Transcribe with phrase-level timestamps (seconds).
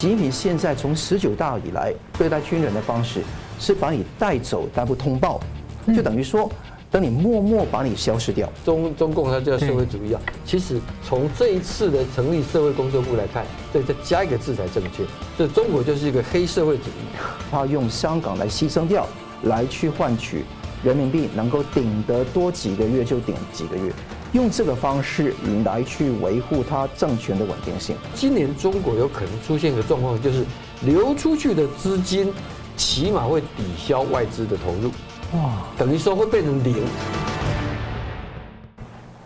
[0.00, 3.20] 习近平现在从十九大以来对待军人的方式，
[3.58, 5.40] 是把你带走但不通报，
[5.88, 6.48] 就等于说，
[6.88, 8.48] 等你默默把你消失掉。
[8.64, 15.02] 中中共它叫社会主义啊，其实从这一次的成立社会工作部来看，对，再加一个字才正确。
[15.36, 17.18] 这中国就是一个黑社会主义，
[17.50, 19.04] 他用香港来牺牲掉，
[19.42, 20.44] 来去换取
[20.84, 23.92] 人民币能够顶得多几个月就顶几个月。
[24.32, 25.34] 用这个方式
[25.64, 27.96] 来去维护它政权的稳定性。
[28.14, 30.44] 今年中国有可能出现一个状况，就是
[30.82, 32.32] 流出去的资金
[32.76, 34.90] 起码会抵消外资的投入，
[35.38, 36.76] 哇，等于说会变成零。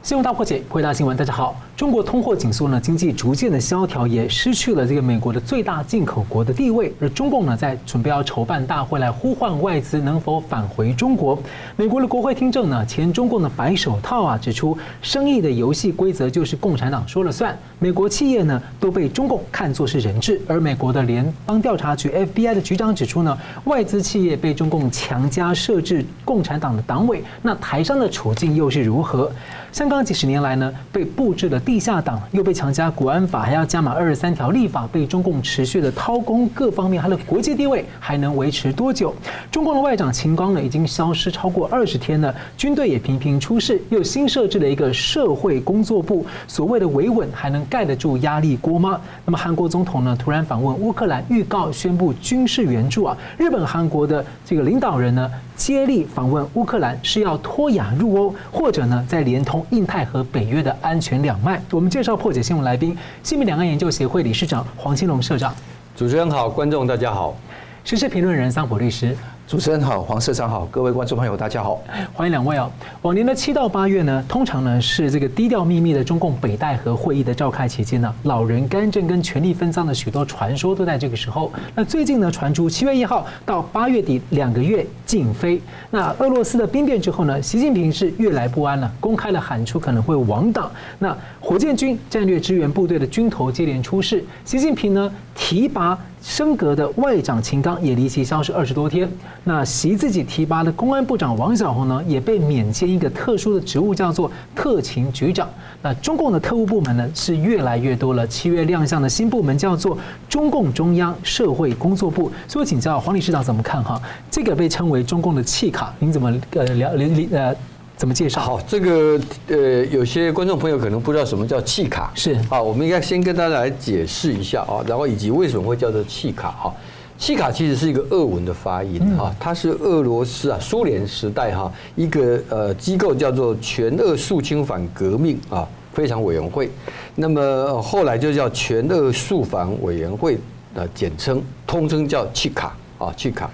[0.02, 1.54] 新闻大破解，回答新闻，大家好。
[1.76, 6.92] 中国通货紧缩呢，经济逐渐的萧条，也失去了这个美国的最大进口国的地位。
[7.00, 11.38] 而中共呢，在准备要筹办大会来呼唤外资能否返回中国。
[11.76, 17.56] 美国的国会听证呢，前中共的白手套啊指出，生意的游戏规则就是共产党说了算。
[17.78, 20.40] 美国企业呢都被中共看作是人质。
[20.48, 29.30] 而美国的联邦调查局 FBI 的局长指出呢，外资企业被中共强加设置共产党的党委，那台商的处境又是如何？
[29.72, 39.14] 香港几十年来呢，被布置了地下党，又被强加国安法，还要加码二十三条立法，被中共持续的掏空各方面，它的国际地位还能维持多久？
[39.50, 49.00] 中共的外长秦刚呢，已经消失超过二十天了，军队也频频出事，又新设置了一个社会工作部，所谓的维稳还能盖得住压力锅吗？
[49.24, 61.60] 那么韩国总统呢，突然访问乌克兰，预告宣布军事援助啊，日本、韩国的这个领导人呢，接力访问乌克兰，是要脱亚入欧，或者呢，再连通印太和北约的安全两脉。
[61.70, 65.54] 我们介绍破解新闻来宾，新民两岸研究协会理事长黄兴龙社长。
[65.94, 67.36] 主持人好，观众大家好。
[67.84, 69.16] 时事评论人桑普律师。
[69.48, 71.82] 主持人好，黄社长好，各位观众朋友大家好，
[72.14, 72.70] 欢迎两位哦。
[73.02, 81.52] 往年的七到八月呢，通常呢是这个低调秘密的中共北戴河会议的召开期间呢，老人干政跟权力分赃的许多传说都在这个时候。
[81.74, 85.60] 那最近呢传出七月一号到八月底两个月禁飞。
[85.90, 90.70] 那俄罗斯的兵变之后呢，习近平是越来不安了，公开了喊出可能会亡党。
[91.00, 99.10] 那火箭军战略支援部队的军头接连出事，习近平呢提拔升格的外长秦刚也离奇消失二十多天。
[99.44, 105.48] 那习自己提拔的公安部长王小红呢，也被免签一个特殊的职务，叫做特勤局长。
[105.82, 108.26] 那中共的特务部门呢，是越来越多了。
[108.26, 112.30] 七月亮相的新部门叫做中共中央社会工作部。
[112.46, 114.00] 所以我请教黄理事长怎么看哈？
[114.30, 117.54] 这个被称为中共的气卡，您怎么呃了理呃？
[117.96, 118.40] 怎么介绍？
[118.40, 126.74] 好，这个呃，有些观众朋友可能不知道什么叫气卡，是啊，我们应该先跟大家来解释一下啊，然后以及为什么会叫做气卡哈。
[127.16, 136.68] 契卡其实是一个俄文的发音哈，它是俄罗斯啊苏联时代哈一个呃机构叫做全俄肃清反革命啊非常委员会，
[137.14, 140.36] 那么后来就叫全俄肃反委员会
[140.74, 143.48] 的简称，通称叫契卡啊契卡。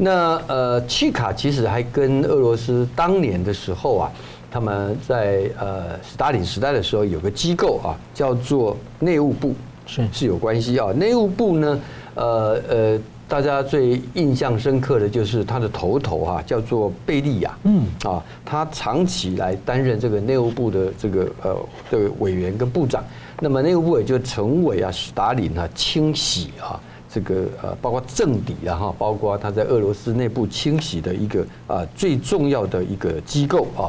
[0.00, 4.12] 那呃，契卡其实还跟俄罗斯当年的时候啊，
[4.48, 9.52] 他们在呃斯大林时代的时候有个机构啊，叫做内务部，
[9.86, 10.92] 是是有关系啊。
[10.92, 11.80] 内务部呢，
[12.14, 21.56] 呃呃，大家最印象深刻的就是他的头头啊，叫做贝利亚，嗯啊，他长期来担任这个内务部的这个呃
[21.90, 23.02] 这个委员跟部长，
[23.40, 26.78] 那么内务部也就成为啊斯大林啊清洗啊。
[27.10, 33.88] 这个呃，包括政敌啊哈，包括他在俄罗斯内部清洗的一个啊最重要的一个机构啊。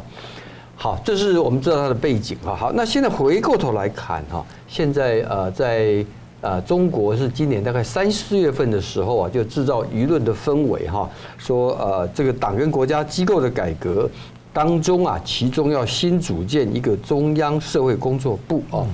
[0.76, 2.56] 好，这是我们知道他的背景哈。
[2.56, 6.06] 好，那现在回过头来看哈，现在呃在
[6.40, 14.10] 呃中国是今年大概三四月份的时候啊，就制造舆论的氛围哈，说呃这个党跟国家机构的改革
[14.54, 18.88] 当中啊，其中要新组建一个中央社会工作部啊。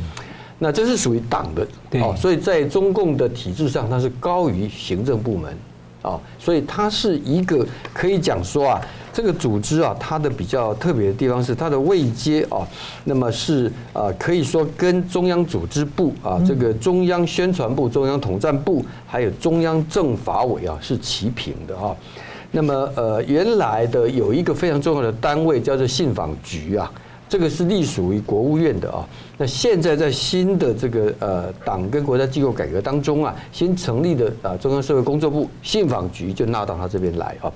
[0.57, 1.67] 那这是属于党的，
[1.99, 5.53] 哦，所以在中共的体制上，它是高于行政部门，
[6.01, 12.65] 啊，所以它是一个可以讲说啊，这个组织啊，它的比较特别的地方是它的位阶啊，
[13.03, 21.93] 那么是啊，可以说跟中央组织部啊，这个中央宣传部、中央统战部，还有中央政法委啊，是齐平的啊。
[22.51, 26.89] 那么呃，原来的有一个非常重要的单位叫做信访局啊。
[27.35, 29.05] 这个是隶属于国务院的啊，
[29.37, 37.51] 那现在在新的这个呃党跟国家机构改革当中啊，新成立的啊中央社会工作部信访局就纳到他这边来啊。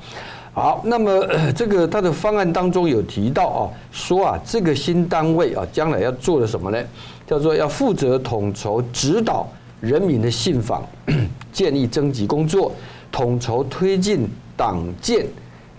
[0.54, 6.84] 好，那么这个他的方案当中有提到啊，说啊这个新单位啊将来要做的什么呢？
[7.26, 9.48] 叫做要负责统筹指导
[9.80, 10.86] 人民的信访
[11.54, 12.70] 建议征集工作，
[13.14, 14.28] 统筹推进
[14.58, 15.26] 党建。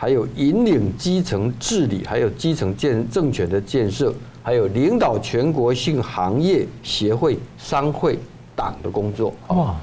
[0.00, 8.18] 还有引领基层治理，还有基层建政权的建设，还有领导全国性行业协会、商会、
[8.56, 9.34] 党的工作。
[9.48, 9.76] 哇，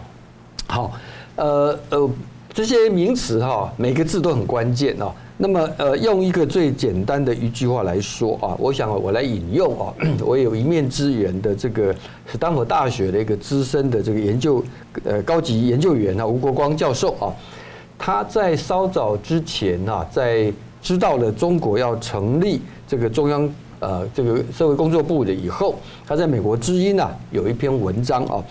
[0.66, 0.92] 好，
[1.36, 2.10] 呃呃，
[2.52, 5.14] 这些名词哈，每个字都很关键哦。
[5.38, 9.94] 那么呃，用一个最简单的一句话来说啊，我想我来引用啊，
[10.26, 11.94] 我有一面之缘的这个
[12.26, 14.64] 斯坦福大学的一个资深的这个研究
[15.04, 17.30] 呃高级研究员啊，吴国光教授啊，
[17.98, 20.52] 他在稍早之前啊，在
[20.82, 23.50] 知道了中国要成立这个中央
[23.80, 28.44] 呃这个社会工作部的以后，他在美国之音啊有一篇文章啊，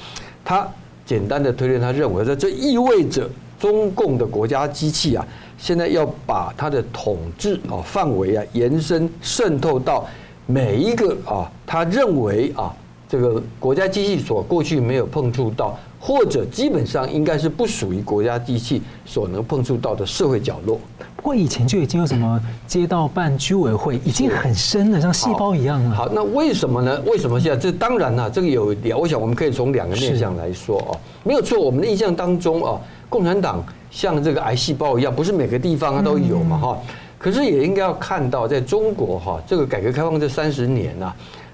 [0.45, 0.69] 他
[1.05, 3.29] 简单的推论，他认为说这意味着
[3.59, 5.27] 中共的国家机器啊。
[5.59, 10.07] 现在要把它的统治啊范围啊延伸渗透到
[10.45, 12.75] 每一个啊，他认为啊
[13.09, 20.79] 这个国家机器所过去没有碰触到，或者基本上应该是不属于国家机器所能碰触到的社会角落。
[21.15, 25.91] 不过以前就已经有什么街道办居委会，已经很深了，像细胞一样了。
[25.91, 27.01] 好，那为什么呢？
[27.07, 27.57] 为什么现在？
[27.57, 33.65] 这当然呢，这个有两，我想我们可以从两个面向来说哦，没有错，我们的印象当中啊，共产党。
[33.89, 36.79] 像这个癌细胞一样，不是每个地方它都有嘛哈。
[37.19, 41.11] 可是也应该要看到，在中国哈，这个改革开放这三十年呐、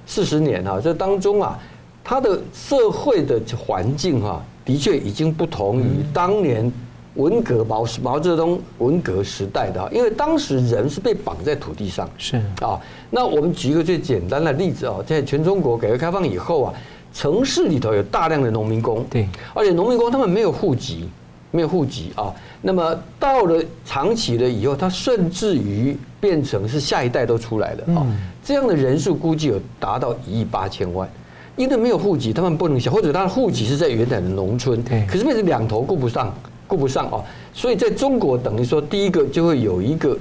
[0.06, 1.58] 四十年啊，这当中啊，
[2.02, 6.70] 它的社会的环境哈，的确已经不同于当年
[7.14, 9.88] 文革毛毛泽东文革时代的。
[9.92, 12.78] 因为当时人是被绑在土地上，是啊。
[13.10, 16.74] 那我们举一个最简单的例子啊，在全中国改革开放以后啊，
[17.12, 21.08] 城市里头有大量的农民工，对，而且农民工他们没有户籍。
[21.52, 28.06] 没有户籍啊，那么到了长期了以后，他甚至于变成是下一代都出来了啊，
[28.42, 31.08] 这样的人数估计有达到一亿八千万，
[31.56, 36.34] 因为没有户籍，他们不能想，或者他的户籍是在原来的农村，可是变成两头顾不上，
[36.66, 37.22] 顾不上啊，
[37.52, 40.16] 所以在中国等于说第一个就会有一个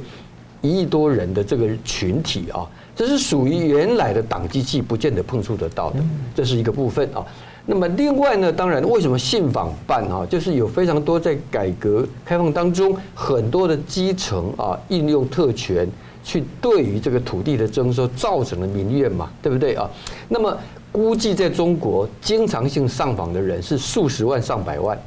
[0.59, 5.99] 一亿多人的这个群体啊，这是属于原来的党机器不见得碰触得到的，
[6.35, 7.25] 这是一个部分啊。
[7.65, 15.87] 那么另外呢，当然为什么信访办啊，就是有非常多在改革开放当中很多的基层啊，应用特权
[16.23, 19.89] 去对于这个土地的征收造成了民怨嘛，对不对啊？
[20.27, 20.57] 那么
[20.91, 24.97] 估计在中国经常性上访的人是数十万上百万，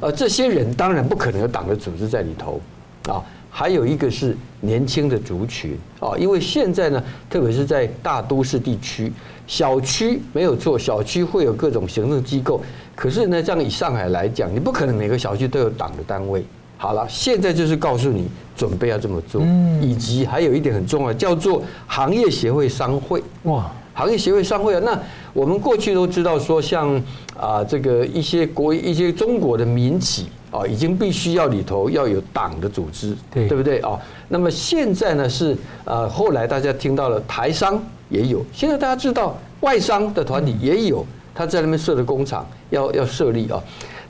[0.00, 2.60] 而这些人当然不可能有党的组织在里头
[3.08, 3.24] 啊。
[3.54, 9.12] 还有一个是年轻的族群啊，因为现在呢，特别是在大都市地区，
[9.46, 12.62] 小区没有错，小区会有各种行政机构。
[12.96, 16.42] 可是呢，这样以上海来讲，你不可能每个小区都有党的单位。
[16.78, 18.26] 好了，现在就是告诉你
[18.56, 19.42] 准备要这么做，
[19.82, 23.22] 以及还有一点很重要，叫做行业协会商会。
[23.42, 24.98] 哇，行业协会商会啊，那
[25.34, 27.00] 我们过去都知道说，像
[27.38, 30.28] 啊这个一些国一些中国的民企。
[30.52, 33.98] 啊，已经必须要里头要有党的组织，对对不对啊？
[34.28, 41.04] 那么现在呢是呃，后来大家听到了台商也有，现在大家知道外商的团体也有，
[41.34, 43.58] 他在那边设的工厂要要设立啊。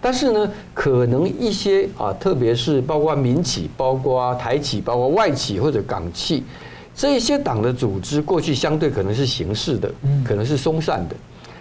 [0.00, 6.42] 但是呢，可能一些啊，特别是包括民企、包括台企、包括外企或者港企，
[6.92, 9.88] 这些党的组织过去相对可能是形式的，
[10.24, 11.14] 可能是松散的，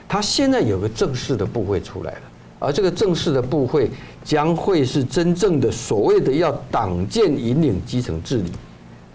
[0.08, 2.22] 他现在有个正式的部会出来了。
[2.62, 3.90] 而这个正式的部会
[4.24, 8.52] 将会是真正的所谓的要党建引领基层治理，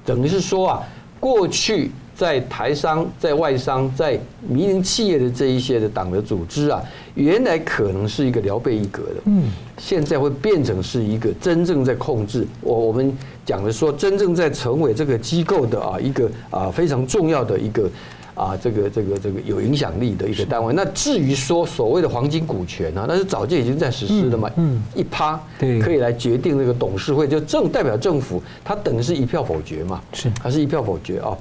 [0.04, 0.82] 等于是说啊，
[1.20, 6.82] 过去在台商、在外商、在民营企业的这一些的党的组织啊，
[7.14, 9.44] 原来可能是一个聊备一格的，嗯，
[9.78, 12.44] 现在会变成是一个真正在控制。
[12.60, 17.88] 我我们讲的说，真正在成为这个机构的啊一个啊非常重要的一个。
[18.36, 20.72] 啊，这个这个这个有影响力的一个单位。
[20.72, 24.48] 那至于说所谓的黄金股权啊，那是早就已经在实施了嘛。
[24.56, 25.40] 嗯，一趴
[25.82, 30.00] 可以来决定那个董事会，就政代表政府，它等于是一票否决嘛。
[30.12, 31.36] 是，还是一票否决啊？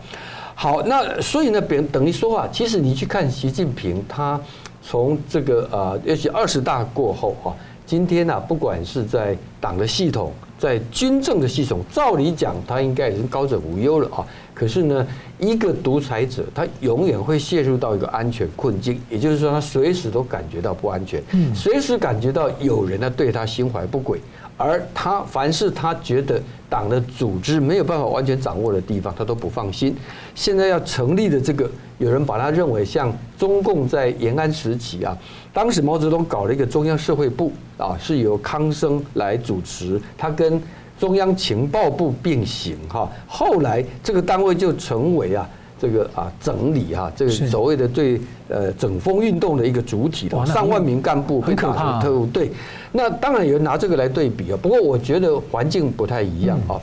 [0.55, 4.39] 好，那所以呢，别等于说啊，其实你去看习近平，他
[4.81, 7.51] 从这个呃，尤其二十大过后啊，
[7.85, 14.25] 今天啊，不管是在党的系统，在军政的系统，照理讲，他应该已经高枕无忧了啊。
[14.53, 15.05] 可是呢，
[15.37, 21.21] 一个独裁者，他永远会陷入到一个安全困境，也就是说，他随时都感觉到不安全，
[21.53, 24.17] 随时感觉到有人呢对他心怀不轨，
[24.55, 29.93] 而他凡是他觉得党的组织没有办法完全掌握的地方，他都不放心。
[30.33, 35.17] 现在要成立的这个，有人把他认为像中共在延安时期啊，
[35.55, 40.61] 当时毛泽东搞了一个中央社会部啊，是由康生来主持，他跟。
[40.97, 45.45] 中央情报部并行哈，后来这个单位就成为啊
[45.79, 52.49] 这个啊整理哈，这个所谓的对呃整风运动的一个主体的上万名干部被打成特务，对，
[52.91, 54.57] 那当然有人拿这个来对比啊。
[54.61, 56.79] 不过我觉得环境不太一样啊，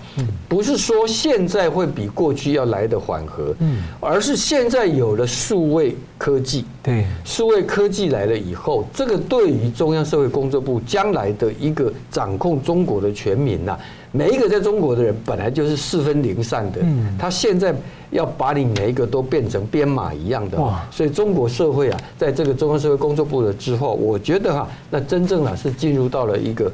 [0.48, 13.78] 不是说现在会比过去要来的缓和，嗯，而是现在有了数位科技，对，数位科技来了以后，这个对于中央社会工作部将来的一个掌控中国的全民呐。
[14.12, 16.80] 每一个在中国的人本来就是四分零散的，
[17.18, 17.74] 他现在
[18.10, 20.58] 要把你每一个都变成编码一样的，
[20.90, 26.70] 所以中国社会啊，在这个中央社会工作部的之后，我觉得哈，那真正啊是进入到了一个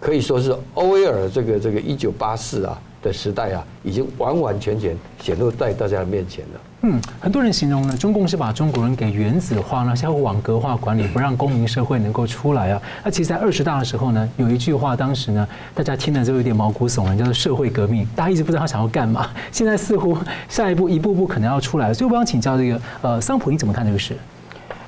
[0.00, 2.80] 可以说是欧威尔这个这个一九八四啊。
[3.02, 6.60] 的时代啊，已经完完全全显露在大家的面前了。
[6.82, 12.80] 嗯，很多人形容呢，中共是把中国人给原子化呢，相互网格化管理，不让公民社会能够出来啊。
[13.04, 18.08] 那其实，在二十大的时候呢，有一句话，当时呢，大家听了之后有点毛骨悚然，叫做“社会革命”。
[18.16, 19.28] 大家一直不知道他想要干嘛。
[19.52, 20.16] 现在似乎
[20.48, 21.92] 下一步一步步可能要出来了。
[21.94, 24.16] 所以我想请教这个呃，桑普，你怎么看这个事？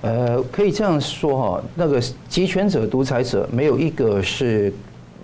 [0.01, 4.73] 呃，可以这样说哈，那个集权者、独裁者，没有一个是。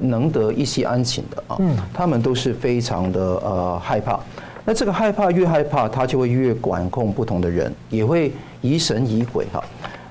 [0.01, 4.21] 能得一息安寝的啊，嗯他们都是非常的呃害怕。
[4.69, 9.65] 那这个害怕越害怕，他就会越管控不同的人，也会疑神疑鬼哈。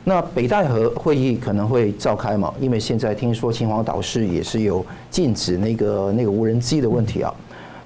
[0.03, 2.51] 那北戴河会议可能会召开嘛？
[2.59, 7.31] 因为现在听说秦皇岛市也是有禁止那个那个无人机的问题啊。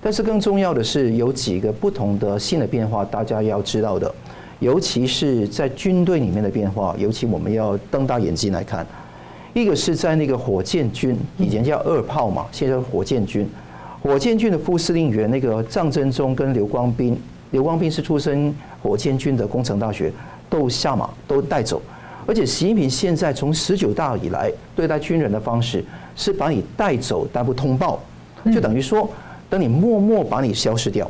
[0.01, 4.09] 但是更重要的是有几个不同的新的变化，大家要知道的，
[4.59, 8.87] 尤其是在军队里面的变化，尤其我们要瞪大眼睛来看。
[9.51, 13.45] 一个是在那个火箭军，以前叫二炮嘛，现在火箭军。
[14.01, 17.15] 火箭军的副司令员那个张振中跟刘光斌，
[17.51, 20.11] 刘光斌是出身火箭军的工程大学，
[20.49, 21.81] 都下马都带走。
[22.25, 25.83] 而且习近平现在从十九大以来对待军人的方式
[26.15, 27.99] 是把你带走但不通报，
[28.53, 29.07] 就等于说
[29.49, 31.09] 等你默默把你消失掉。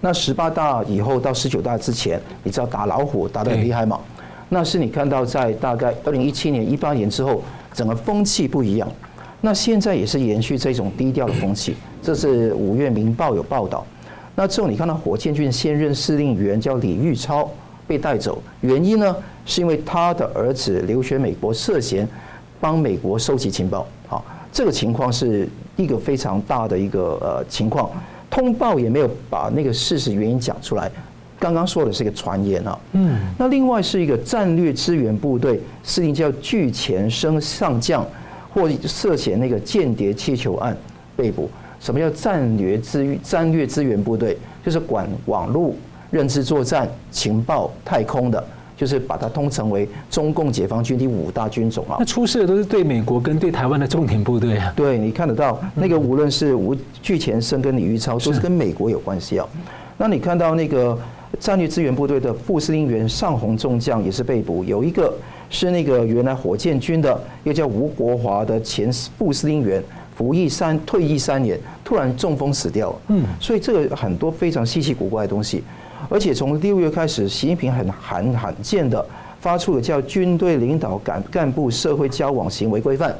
[0.00, 4.00] 那十八大以后到十九大之前，你知道打老虎打得很厉害吗？
[4.48, 8.86] 那是你看到在大概二零一七年、一八年之后，整个风气不一样。
[9.44, 11.76] 那现在也是延续这种低调的风气。
[12.02, 13.86] 这是五月《明报》有报道。
[14.34, 17.46] 那之后你看到火箭军现任司令员叫李玉超
[17.86, 22.08] 被带走，原因呢是因为他的儿子留学美国，涉嫌
[22.58, 23.86] 帮美国收集情报。
[24.06, 25.46] 好，这个情况是
[25.76, 27.90] 一个非常大的一个呃情况，
[28.30, 30.90] 通报也没有把那个事实原因讲出来。
[31.38, 38.06] 刚刚说的是一个传言啊，嗯，那另外是一个战略支援部队司令叫巨前生上将，
[38.54, 40.74] 或涉嫌那个间谍气球案
[41.16, 41.50] 被捕。
[41.80, 44.38] 什么叫战略支战略资源部队？
[44.64, 45.74] 就是管网络、
[46.10, 48.42] 认知作战、情报、太空的，
[48.74, 51.96] 就是把它通称为中共解放军第五大军种啊。
[51.98, 54.72] 那出事的都是对美国跟对台湾的重点部队啊。
[54.74, 59.46] 对，你看得到那个，无论是吴具前生跟李玉超，都是跟美国有关系啊。
[59.98, 60.96] 那你看到那个。
[61.40, 65.12] 战略资源部队的副司令员尚红中将也是被捕，有一个
[65.50, 69.82] 是那个原来火箭军的，一个叫吴国华的前副司令员，
[70.16, 72.96] 服役三退役三年，突然中风死掉了。
[73.08, 75.62] 嗯，所以这个很多非常稀奇古怪的东西，
[76.08, 79.04] 而且从六月开始，习近平很罕罕见的
[79.40, 83.14] 发出了叫军队领导干干部社会交往行为规范，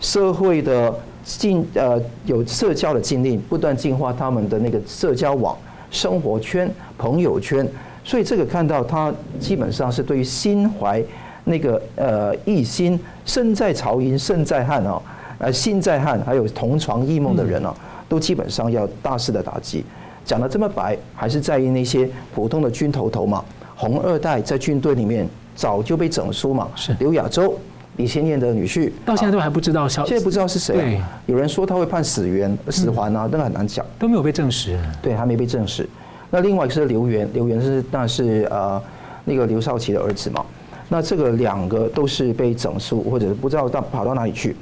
[0.00, 5.56] 社会的禁呃有社交的禁令，不断净化他们的那个社交网。
[5.92, 7.66] 生活圈、朋友圈，
[8.04, 11.02] 所以这个看到他基本上是对于心怀
[11.44, 15.00] 那个呃一心、身在曹营身在汉哦，
[15.38, 17.74] 呃心在汉，还有同床异梦的人啊，
[18.08, 19.84] 都基本上要大肆的打击。
[20.24, 23.44] 讲的这么白，还是在于那些普通的军头头嘛。
[23.74, 27.58] 红二代在军队里面早就被整肃嘛，是刘亚洲、
[27.96, 31.20] 李先念的女婿，到现在都还不知道消，现在不知道是谁啊。
[31.24, 34.78] 有人说他会判死冤、死缓啊，那个很难讲，都没有被证实。
[35.00, 35.88] 对，还没被证实。
[36.28, 38.80] 那另外一个是刘源，刘源是那是呃
[39.24, 40.44] 那个刘少奇的儿子嘛。
[40.92, 44.54] 那这个两个都是被整肃，或者是不知道到跑到哪里去。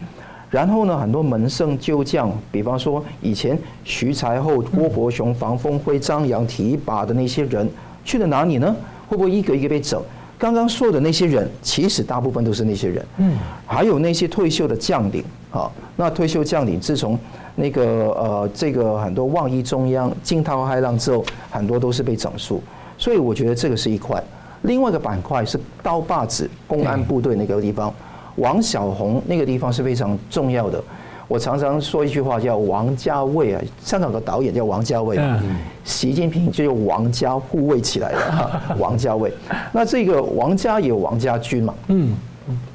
[0.51, 7.69] 然后呢，很多门圣旧将，比方说以前徐才厚、郭伯雄、房峰辉、张扬提拔的那些人，
[8.05, 8.77] 去了哪里呢？
[9.09, 10.01] 会不会一个一个被整？
[10.39, 13.05] 刚刚说的那些人，其实大部分都是那些人。
[13.17, 17.19] 嗯，还有那些退休的将领啊，那退休将领自从
[17.57, 22.63] 那个呃这个很多忘一中央、惊涛骇浪之后，很多都是被整肃。
[22.97, 24.23] 所以我觉得这个是一块。
[24.63, 27.93] 另外一个板块是刀把子公安部队那个地方，
[28.37, 30.83] 王小红那个地方是非常重要的。
[31.29, 35.39] 我常常说一句话叫“王家卫”啊，香港的导演叫王家卫啊，
[35.85, 38.77] 习近平就用王家护卫起来了。
[38.81, 39.31] 王家卫，
[39.71, 41.75] 那这个王家也有王家军嘛？
[41.89, 42.17] 嗯，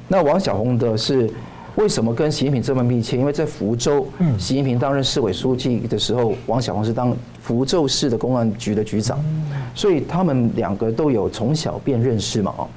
[0.06, 1.28] 那王小红的是
[1.74, 3.18] 为什么跟习近平这么密切？
[3.18, 4.06] 因为在福州，
[4.38, 9.18] 习近平担任市委书记的时候，王小红是当福州市的公安局的局长，
[9.74, 12.68] 所以他们两个都有从小便认识嘛，哦，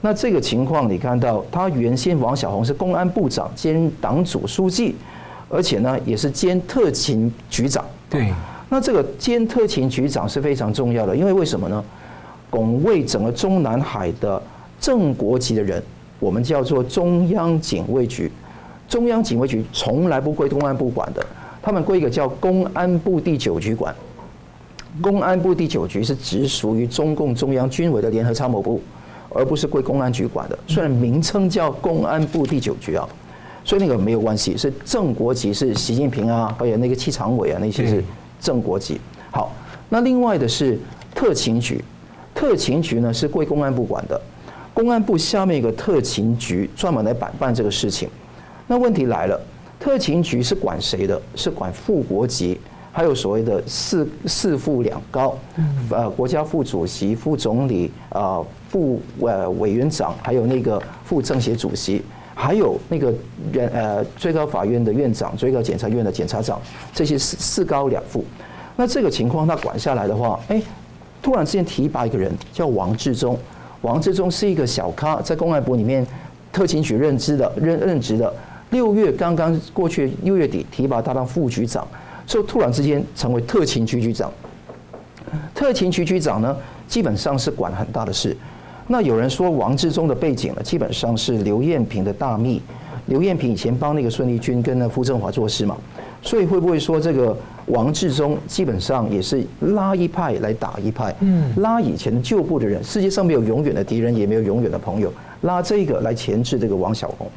[0.00, 4.94] 那这个情况你看到，他原先王小红是公安部长兼党组书记，
[5.48, 7.84] 而且呢也是兼特勤局长。
[8.08, 8.32] 对，
[8.68, 11.84] 那这个兼特勤局长是非常重要的，因为为什么呢？
[12.48, 14.40] 拱卫整个中南海的
[14.80, 15.82] 正国级的人，
[16.20, 18.30] 我们叫做中央警卫局。
[18.88, 21.26] 中央警卫局从来不归公安部管的，
[21.60, 23.92] 他们归一个叫公安部第九局管。
[25.02, 28.80] 公安部第九局是直属于中共中央军委的联合参谋部，
[29.28, 30.58] 而不是归公安局管的。
[30.66, 33.06] 虽然名称叫公安部第九局啊，
[33.64, 38.02] 所以那个没有关系，是正国级，是习近平啊，还有那个七常委啊，那些是
[38.40, 39.00] 正国级。
[39.30, 39.52] 好，
[39.88, 40.78] 那另外的是
[41.14, 41.84] 特勤局，
[42.34, 44.20] 特勤局呢是归公安部管的，
[44.72, 48.08] 公安部下面一个特勤局专门来办办这个事情。
[48.66, 49.38] 那问题来了，
[49.78, 51.20] 特勤局是管谁的？
[51.34, 52.58] 是管副国级。
[52.96, 55.36] 还有所谓的四四副两高，
[55.90, 62.02] 呃，国家副主席、副总理、啊副呃委员长，还有那个副政协主席，
[62.34, 63.12] 还有那个
[63.52, 66.58] 原呃最高法院的院长、最高检察院的检察长，
[66.94, 68.24] 这些四四高两副。
[68.76, 70.62] 那这个情况他管下来的话，哎，
[71.20, 73.38] 突然之间提拔一个人叫王志忠，
[73.82, 76.06] 王志忠是一个小咖，在公安部里面
[76.50, 78.32] 特勤局任职的任任职的，
[78.70, 81.86] 六月刚刚过去六月底提拔他当副局长。
[82.26, 84.30] 就突然之间成为特勤局局长，
[85.54, 86.56] 特勤局局长呢，
[86.88, 88.36] 基本上是管很大的事。
[88.88, 92.60] 那有人说王志忠的背景呢，基本上是刘艳平的大秘。
[93.06, 95.76] 刘艳平以前帮那个孙立军跟那傅政华做事嘛，
[96.22, 101.14] 所以会不会说这个王志忠基本上也是拉一派来打一派？
[101.20, 107.30] 嗯，拉以前旧部的人，世界上没有永远的敌人，也没有永远的朋友，拉这个来钳制这个王小红。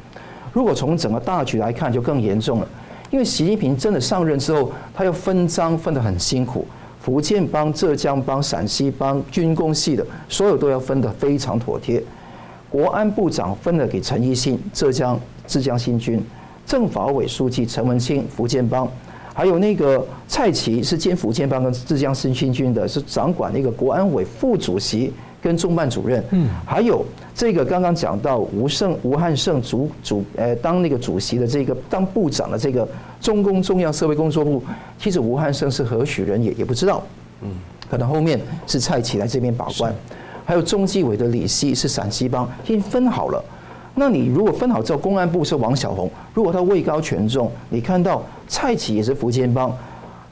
[0.52, 2.68] 如果从整个大局来看，就更严重了。
[3.10, 6.64] 因为习近平真的上任之后，他要分赃分得很辛苦，
[7.00, 12.02] 福建帮、浙江帮、陕西帮、军工系的，所有都要分得非常妥帖。
[12.68, 16.20] 国安部长分了给陈奕信，浙江浙江新军；
[16.64, 18.86] 政法委书记陈文清，福建帮；
[19.34, 26.24] 还有那个蔡奇是兼福建帮跟浙江新新军的，是掌管那个国安委副主席跟中办主任。
[26.30, 27.04] 嗯，还有。
[27.32, 32.86] 这个刚刚讲到吴胜吴汉胜主主呃当那个主席的这个当部长的这个
[33.18, 34.62] 中共中央社会工作部，
[34.98, 37.02] 其实吴汉胜是何许人也也不知道，
[37.40, 37.48] 嗯，
[37.88, 39.94] 可能后面是蔡奇来这边把关，
[40.44, 43.42] 还有中纪委的李希是陕西帮，已经分好了。
[43.94, 49.74] 那你如果分好之后，公安部是王小红，如果他位高权重，你看到蔡奇也是福建帮，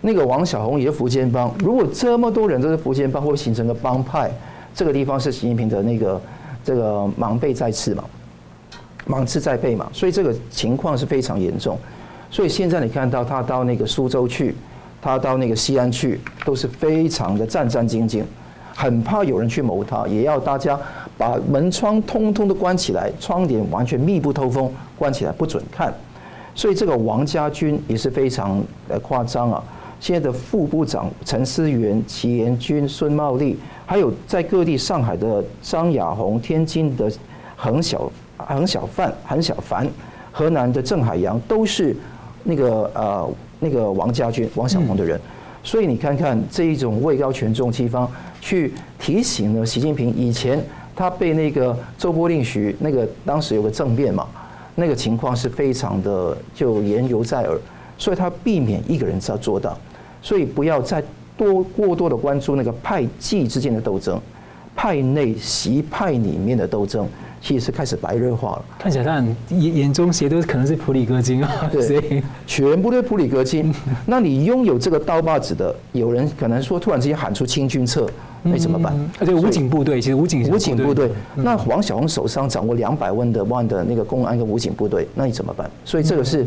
[0.03, 4.31] 那个王小红也是福建帮，如果这么多人都是福建帮，会形成个帮派，
[4.79, 6.21] 这个地方是习近平的那个。
[6.65, 8.05] 这个芒背在刺嘛，
[9.07, 11.79] 芒刺在背嘛，所以这个情况是非常严重。
[12.31, 14.55] 所以现在你看到他到那个苏州去，
[15.01, 18.23] 他到那个西安去，都是非常的战战兢兢，
[18.75, 20.79] 很怕有人去谋他，也要大家
[21.17, 25.95] 把门窗通通都关起来，窗帘完全密不透风，关起来不准看。
[26.55, 29.65] 所以这个王家军也是非常的夸张啊。
[30.01, 33.57] 现在的副部长陈思源、齐延军、孙茂利。
[33.87, 37.11] 还有在各地，上海的张亚红、天津的
[37.57, 39.89] 横小横小范、横小凡、
[40.31, 41.97] 河南的郑海洋，都是
[42.45, 43.31] 那个呃
[43.61, 45.19] 那个王家军、王小红的人。
[45.65, 50.63] 所以你看看这一种位高权重地方，去提醒了习近平，以前
[50.95, 54.27] 他被那个周波令徐那个当时有个政变嘛，
[54.75, 57.59] 那个情况是非常的就言犹在耳，
[57.97, 59.77] 所以他避免一个人要做到，
[60.23, 61.03] 所以不要再。
[61.37, 64.21] 多过多的关注那个派系之间的斗争，
[64.75, 67.07] 派内习派里面的斗争，
[67.41, 68.65] 其实是开始白热化了。
[68.77, 73.73] 看起来他眼眼中写都可能是普里戈金啊， 对，全部都是普里戈金。
[74.05, 78.05] 那你拥有这个刀把子的，有人可能说突然之间喊出清君侧，
[78.43, 78.93] 那怎么办？
[79.21, 85.71] 而且武警部队，其实武警武警部队，那王小红手上掌握两百万的万的那个公安跟武警部队，那你怎么办？
[85.85, 86.45] 所以这个是。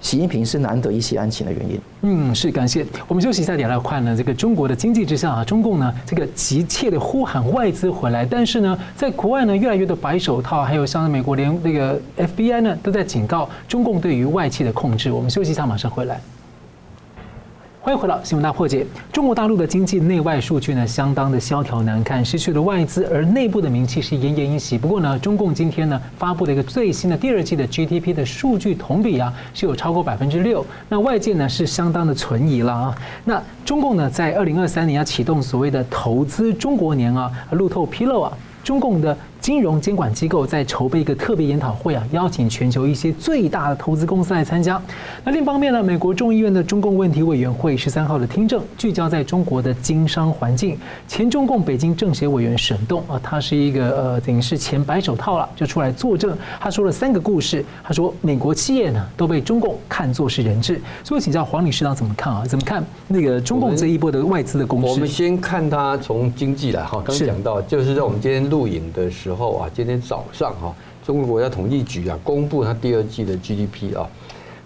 [0.00, 1.80] 习近平是难得一席安寝的原因。
[2.02, 2.84] 嗯，是感谢。
[3.06, 15.12] 我们休息一下，点来看呢，这个中国的经济之下啊，中共呢这个急切的呼喊外资回来，但是呢，在国外呢越来越多白手套，还有像美国连那个 FBI 呢都在警告中共对于外企的控制。
[15.12, 16.20] 我们休息一下，马上回来。
[17.82, 18.86] 欢迎回到新闻大破解。
[19.10, 24.76] 中国大陆的经济内外数据呢，相当的萧条难看，失去了外资，而内部的名气是奄奄一息。
[24.76, 30.64] 不过呢，中共今天呢发布了一个最新的第二季的 GDP 的数据，同比啊是有超过百分之六。
[30.90, 32.94] 那外界呢是相当的存疑了啊。
[33.24, 39.16] 那中共呢在二零二三年要启动所谓的投资中国年啊，路透披露啊，中共的。
[39.50, 44.80] 金融监管机构在筹备一个特别研讨会啊，邀请全球一些最大的投资公司来参加。
[45.24, 50.78] 那另一方面呢，美国众议院的中共问题委员会十三号的听证聚焦在中国的经商环境。
[51.08, 56.38] 前中共北京政协委员沈栋啊，他是一个呃，等于是前白手套了，就出来作证。
[56.60, 60.80] 他说了三个故事，他说美国企业呢都被中共看作是人质。
[61.02, 62.44] 所以请教黄理事长怎么看啊？
[62.46, 64.86] 怎么看那个中共这一波的外资的攻势？
[64.86, 70.74] 我们先看他从经济来哈，刚讲到就是在我们今天录影的时候啊，今天早上哈，
[71.04, 74.08] 中国国家统计局啊公布它第二季的 GDP 啊，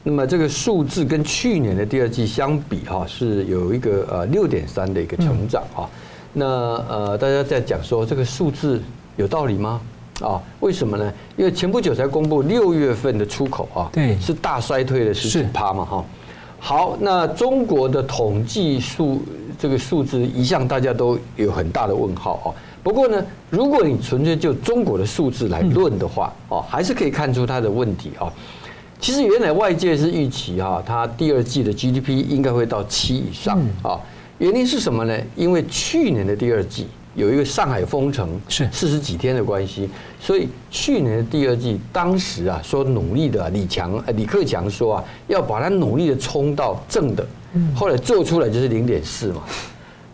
[0.02, 5.88] 那么这个数字跟去年的第二季相比哈，是有一个呃六点三的一个成长啊。
[6.32, 8.82] 那呃大家在讲说这个数字
[9.16, 9.80] 有道理吗？
[10.20, 11.12] 啊，为什么呢？
[11.36, 16.04] 因为前不久才公布六月份的出口啊，对，是大衰退的十几趴嘛哈。
[16.60, 19.22] 好，那中国的统计数
[19.58, 22.48] 这个数字一向大家都有很大的问号啊。
[22.84, 28.32] 不过呢，如果你纯粹就中国的数字来论的话，哦，还是可以看出它的问题啊。
[29.00, 33.98] 其实原来外界是预期哈，它第二季的 GDP 应该会到七以上啊。
[34.38, 35.18] 原因是什么呢？
[35.34, 36.86] 因为去年的第二季。
[37.16, 47.24] 有一个上海封城是四十几天的关系，所以去年的第二季，当时啊说努力的李强呃李克强说啊要把它努力的冲到正的，
[47.72, 49.44] 后来做出来就是零点四嘛，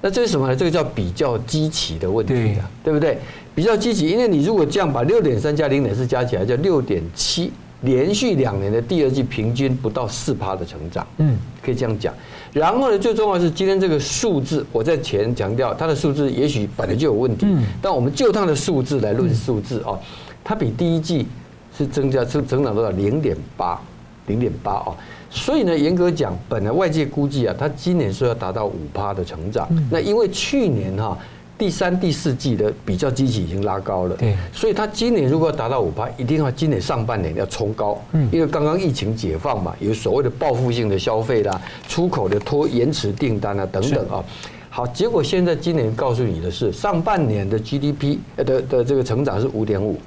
[0.01, 0.57] 那这是什么呢？
[0.57, 3.19] 这个叫比较积极的问题啊，对不对？
[3.55, 12.15] 比较积极，因为你如果这样把六点三加零点四加起来叫六点七，连续两年的第二季平均不到四趴的成长，嗯，可以这样讲。
[12.53, 17.47] 然后呢，最重要的是今天这个数字，我在前强调，它的数字也许本来就有问题，
[17.83, 19.99] 但我们就它的数字来论数字啊，
[20.43, 21.27] 它比第一季
[21.77, 22.91] 是增加增增长多少？
[22.91, 23.79] 零点八，
[24.27, 24.97] 零点八啊。
[25.31, 29.69] 所以呢，严格讲，本来外界估计啊，它今年是要达到五趴的成长。
[29.91, 31.17] 那因为去年哈。
[31.61, 44.25] 第三、第四季的比较基期已经拉高了，对，所以它今年如果要达到五趴，一定要今年上半年要冲高，嗯，因为刚刚疫情解放嘛，有所谓的报复性的消费啦，出口的拖延迟订单啊等等啊，
[44.71, 50.01] 好，结果现在今年告诉你的是，上半年的 GDP 的的这个成长是五点五，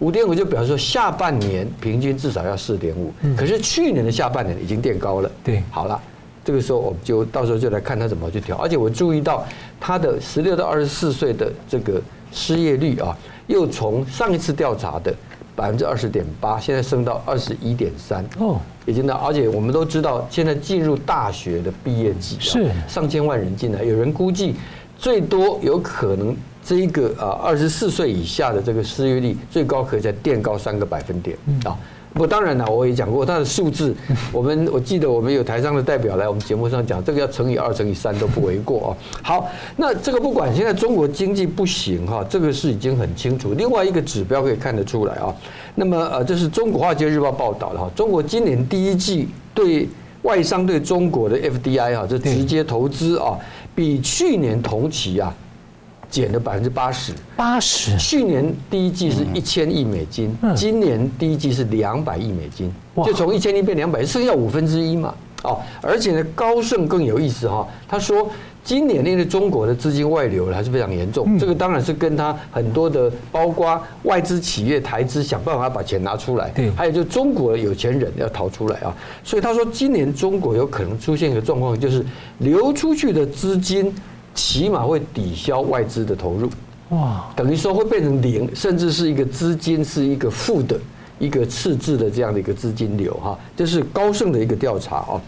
[0.00, 6.00] 五点五就表示说下半年平均至少要四点五，可是去年的下半年已经垫高了，对，好了。
[6.44, 9.44] 这个时候我们就到时候就来看他怎么去调，而且我注意到
[9.78, 12.00] 他的十六到二十四岁的这个
[12.32, 13.14] 失业率啊，
[13.48, 15.14] 又从上一次调查的
[15.54, 22.70] 百分之二十点八，现在升到二十一点三哦，已经到，而且我们都知道，现在进入大学的毕业季是。
[22.86, 24.54] 上千万人进来，有人估计
[24.96, 26.34] 最多有可能
[26.68, 31.74] 这一个啊二十四岁以下的这个失业率最高可以再垫高三个百分点啊。
[32.12, 33.94] 不，当然了，我也讲过它的数字。
[34.32, 38.96] 我们我记得我们有台商的代表来我们节目上讲，这个要乘以二、乘以三都不为过啊。
[39.22, 43.54] 好，那这个不管现在中国经济不行哈，这个是已经很清楚。
[43.54, 45.34] 另外一个指标可以看得出来啊。
[45.74, 49.88] 那么呃，这是中国华尔街日报报道的哈，中国今年第一季对
[50.22, 53.38] 外商对中国的 FDI 哈，这直接投资啊，
[53.74, 55.32] 比去年同期啊。
[56.10, 57.96] 减了百分之八十，八十。
[57.98, 62.72] 去年第一季是一千亿美金，今年第一季是两百亿美金，
[63.04, 65.14] 就从一千亿变两百，剩下五分之一嘛。
[65.44, 68.28] 哦，而且呢，高盛更有意思哈，他说
[68.64, 78.92] 今年因为中国的资金外流还是非常严重，这个当然是跟他很多的包括外资企业台资想办法把钱拿出来，对，还有就中国的有钱人要逃出来啊，
[79.22, 82.04] 所以他说今年中国有可能出现一个状况，就是
[82.38, 83.94] 流出去的资金。
[84.38, 86.48] 起码会抵消外资的投入，
[86.90, 90.78] 哇，等于说会变成零，甚至是一个资金是一个负的
[91.18, 95.20] 一个赤字的这样的一个资金流哈，这是高盛的一个调查啊。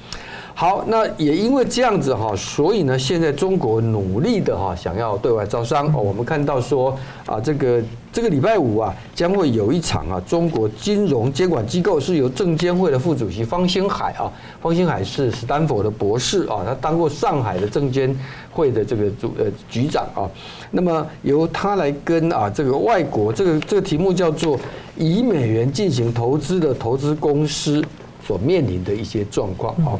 [0.61, 6.03] 好，那也因为这样子哈，所以呢，现在中国努力的哈，想要对外招商哦。
[6.03, 6.94] 我们看到说
[7.25, 18.14] 啊，这个这个礼拜五啊，将会有一场啊，中国金融监管机构是由证监会的副主席方星海啊，方星海是斯坦福的博士啊，他当过上海的证监
[18.53, 20.29] 会的这个主呃局长啊。
[20.70, 24.61] 那么由他来跟啊这个外国这个这个题目叫做
[24.94, 27.83] 以美元进行投资的投资公司。
[28.31, 29.99] 所面临的一些状况啊，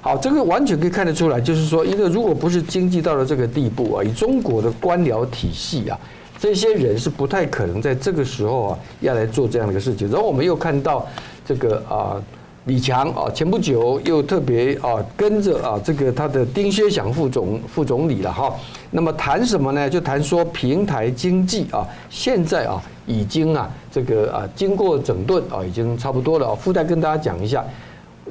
[0.00, 5.96] 好，这个完全可以看得出来，就是说，一个如果不是经济到了这个地步啊，以中国的官僚体系啊，
[6.36, 10.10] 这些人是不太可能在这个时候啊要来做这样的一个事情。
[10.10, 11.06] 然后我们又看到
[11.46, 12.20] 这个啊。
[12.64, 18.54] 李强啊，前不久又特别啊跟着啊这个他的丁薛祥副总副总理了哈，
[18.90, 19.88] 那么谈什么呢？
[19.88, 26.54] 就谈说平台经济啊，现在啊已经啊这个啊经过整顿啊已经差不多了。
[26.54, 27.64] 附带跟大家讲一下，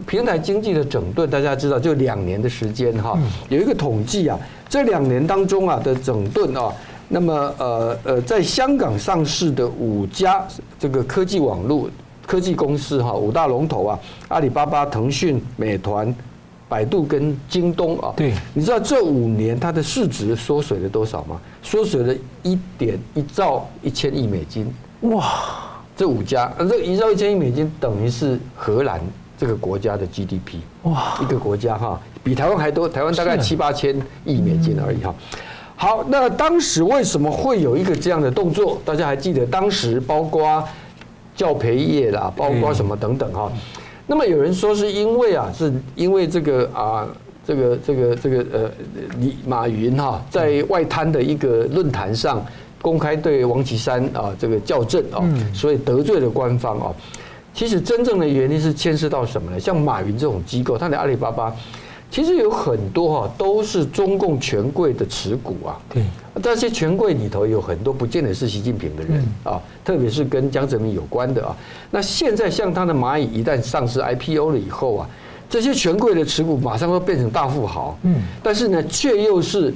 [0.06, 3.18] 平台经济的整顿，大家知道就两年的时间哈，
[3.50, 4.40] 有一个统计啊，
[4.70, 6.72] 这两年当中啊的整顿啊。
[7.12, 10.46] 那么呃呃，在香港上市的五家
[10.78, 11.90] 这个科技网络
[12.30, 16.14] 科技公司哈，五大龙头啊，阿里巴巴、腾讯、美团、
[16.68, 18.14] 百度跟京东啊。
[18.16, 21.42] 对，你知道这五年它的市值缩水了多少吗？
[21.64, 22.14] 缩水了
[22.44, 24.72] 一点一兆一千亿美金。
[25.10, 25.26] 哇，
[25.98, 29.02] 这五家，这一兆一千亿美金等于是荷兰
[29.36, 30.58] 这个国家的 GDP。
[30.84, 35.16] 哇，一个国家哈，比台湾还多，台湾大概七八千亿美金而已哈。
[35.76, 38.80] 好，那当时为什么会有一个这样的动作？
[38.86, 40.64] 大家还记得当时包括
[41.40, 43.50] 教培业啦，包括什么等等哈。
[44.06, 47.08] 那么有人说是因为啊，是因为这个啊，
[47.48, 48.72] 这个这个这个呃，
[49.20, 52.46] 李马云哈在外滩的一个论坛上
[52.82, 55.24] 公开对王岐山啊这个校正啊，
[55.54, 56.92] 所以得罪了官方啊。
[57.54, 59.58] 其实真正的原因是牵涉到什么呢？
[59.58, 61.56] 像马云这种机构，他的阿里巴巴。
[62.12, 66.04] 其实有很多哈都是中共权贵的持股啊，对，
[66.42, 71.56] 这些权贵里头有很多不见得是习近平的人啊，特别是跟江泽民有关的啊。
[71.92, 75.10] 那现在像他的蚂蚁一旦上市 IPO 了以后啊，
[75.50, 79.74] 这些权贵的持股马上都变成大富豪，嗯，但是呢，却又是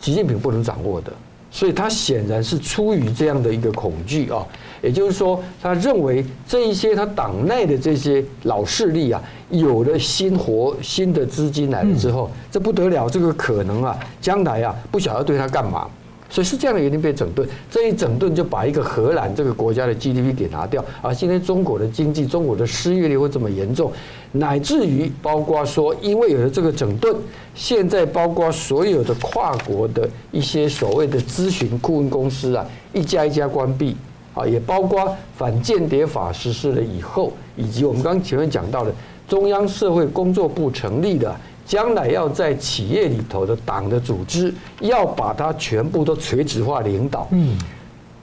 [0.00, 1.12] 习近平不能掌握的。
[1.48, 4.44] 所以他显然是出于这样的一个恐惧啊，
[4.82, 15.88] 也就是说，他认为这一些他党内的这些老势力啊，有了新活新的资金来了之后，这不得了，这个可能啊，将来啊，不晓得对他干嘛。
[16.28, 21.14] 所以是这样的原因被整顿，这一整顿就把一个荷兰这个国家的 GDP 给拿掉啊。
[21.14, 23.92] 今天中国的经济，中国的失业率会这么严重，
[24.32, 27.14] 乃至于包括说，因为有了这个整顿，
[27.54, 33.96] 现在包括所有的跨国的一些所谓的咨询顾问公司啊，一家一家关闭
[34.36, 38.94] 啊，也包括反间谍法实施了以后，以及我们刚刚前面讲到的
[39.26, 41.34] 中央社会工作部成立的。
[41.66, 47.26] 将来要在企业里头的党的组织，要把它全部都垂直化领导。
[47.32, 47.58] 嗯，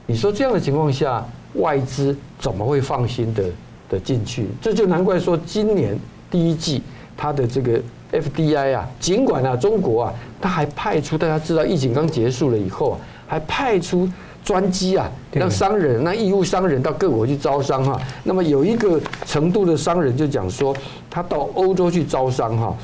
[0.06, 1.22] 你说这样的情况下，
[1.56, 3.44] 外资怎么会放心的
[3.90, 4.46] 的进去？
[4.62, 5.94] 这就难怪说今年
[6.30, 6.80] 第一季
[7.18, 7.78] 它的这个
[8.12, 14.08] FDI 啊，尽管啊中国啊，他还派出大家知道疫情刚结束了以后啊，还派出
[14.44, 18.00] 专机啊，让商人、让义务商人到各国去招商哈。
[18.22, 20.76] 那么有一个程度的商人就讲说，
[21.10, 22.76] 他到欧洲去招商哈。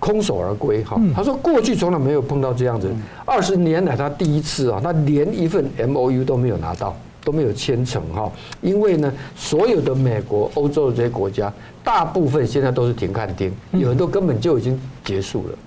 [0.00, 2.88] 空手而归哈，他说过去从来没有碰到这样子，
[3.24, 11.52] 二十年来他第一次啊，他连一份 M O U 都没有拿到，都没有签成哈，因为呢，所有的美国、欧洲的这些国家，
[11.82, 15.58] 大部分现在都是停看听，有很多根本就已经结束了，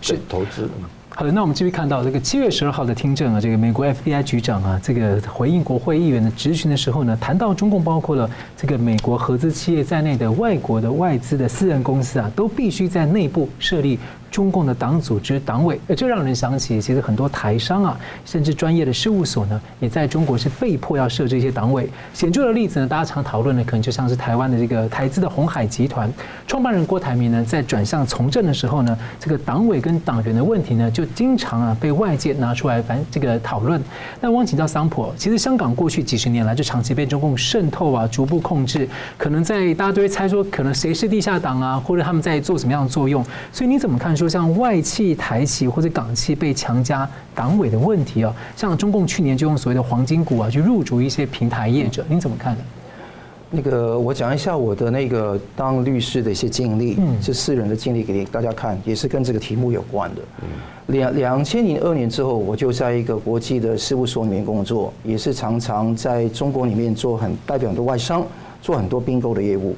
[0.00, 0.66] 是投资。
[1.20, 13.98] 好的，那我们继续看到这个七月十二号的听证啊，这个美国 FBI 局长啊，这个回应国会议员的质询的时候呢，谈到中共包括了这个美国合资企业在内的外国的外资的私人公司啊，都必须在内部设立。
[14.30, 21.88] 中共的党组织、党委，呃，这让人想起，其实很多台商啊，甚至专业的事务所呢，也在中国是被迫要设置一些党委。
[22.14, 26.08] 显著的例子呢，大家常讨论的，可能就像是台湾的这个台资的鸿海集团
[26.46, 33.82] 创办人郭台铭呢，在转向从政的时候呢，这个党委跟党员的问题呢，就经常啊被外界拿出来反这个讨论。
[34.20, 38.88] 那汪请教桑普，其实香港过去几十年来就长期被中共渗透啊，逐步控制，
[39.18, 43.24] 可能在大家都会猜说，可能谁是地下党啊，或者他们在做什么样的作用？
[43.50, 44.16] 所以你怎么看？
[44.20, 52.62] 说像外企、台企或者港企被强加党委的问题啊，像中共去年就用所谓的黄金股啊去入主一些平台业者，您怎么看呢？
[53.52, 60.20] 那个我讲一下我的那个当律师的一些经历，嗯，是私人的经历给大家看，也是跟这个题目有关的。
[60.86, 68.24] 两两千零二年之后，我就在一个国际的事务所里面工作，也是常常在中国里面做很代表很多外商，
[68.62, 69.74] 做很多并购的业务。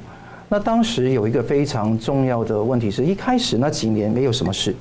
[0.53, 4.71] 那当时有一个非常重要的问题，是一开始那几年没有什么事，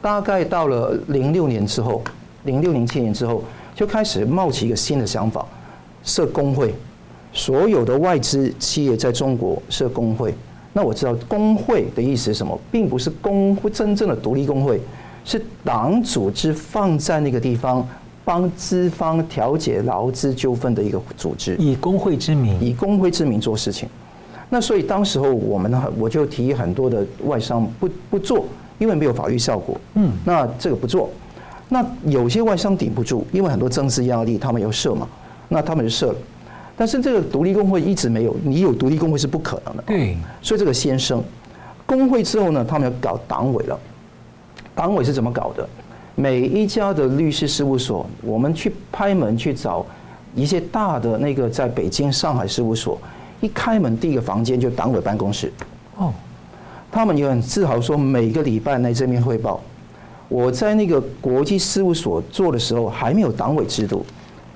[0.00, 2.00] 大概到了零六年之后，
[2.44, 3.42] 零六零七年之后，
[3.74, 5.44] 就开始冒起一个新的想法，
[6.04, 6.72] 设工会，
[7.32, 10.32] 所有的外资企业在中国设工会。
[10.72, 14.80] 那我知道工会的意思是什么，并不是工会真正的独立工会，
[15.24, 17.84] 是党组织放在那个地方，
[18.24, 23.88] 帮资方调解劳资纠纷的一个组织，以工会之名，以工会之名做事情。
[24.50, 28.46] 那所以当时候我们呢，我就提议很多的外商不不做，
[28.78, 29.78] 因为没有法律效果。
[29.94, 31.10] 嗯，那这个不做。
[31.68, 35.06] 那有些外商顶不住，因为很多政治压力，他们要设嘛，
[35.48, 36.18] 那他们就设了。
[36.76, 39.82] 但是这个独立工会一直没有，你有独立工会是不可能的。
[39.86, 40.16] 对。
[40.40, 41.22] 所以这个先生，
[41.84, 43.78] 工会之后呢，他们要搞党委了。
[44.74, 45.68] 党委是怎么搞的？
[46.14, 49.84] 每一家的律师事务所，我们去拍门去找
[50.34, 52.98] 一些大的那个在北京、上海事务所。
[53.40, 55.52] 一开门，第一个房间就党委办公室。
[55.96, 56.12] 哦，
[56.90, 59.60] 他们也很自豪说，每个礼拜来这边汇报。
[60.28, 64.04] 我在那个国际事务所做的时候，还没有党委制度，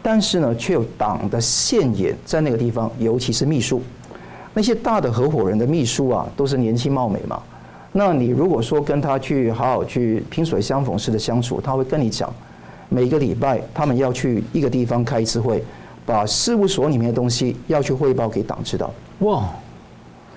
[0.03, 3.81] 但是呢，却有党的现眼在那个地方，尤其是秘书，
[4.53, 7.43] 那些大的合伙人的秘书啊，都是年轻貌美嘛。
[7.93, 12.31] 那你如果说跟他去好好去萍水相逢式的相处，他会跟你讲，
[12.89, 15.65] 每个礼拜他们要去一个地方开一次会，
[16.05, 18.93] 把事务所里面的东西要去汇报给党知道。
[19.21, 19.49] 哇，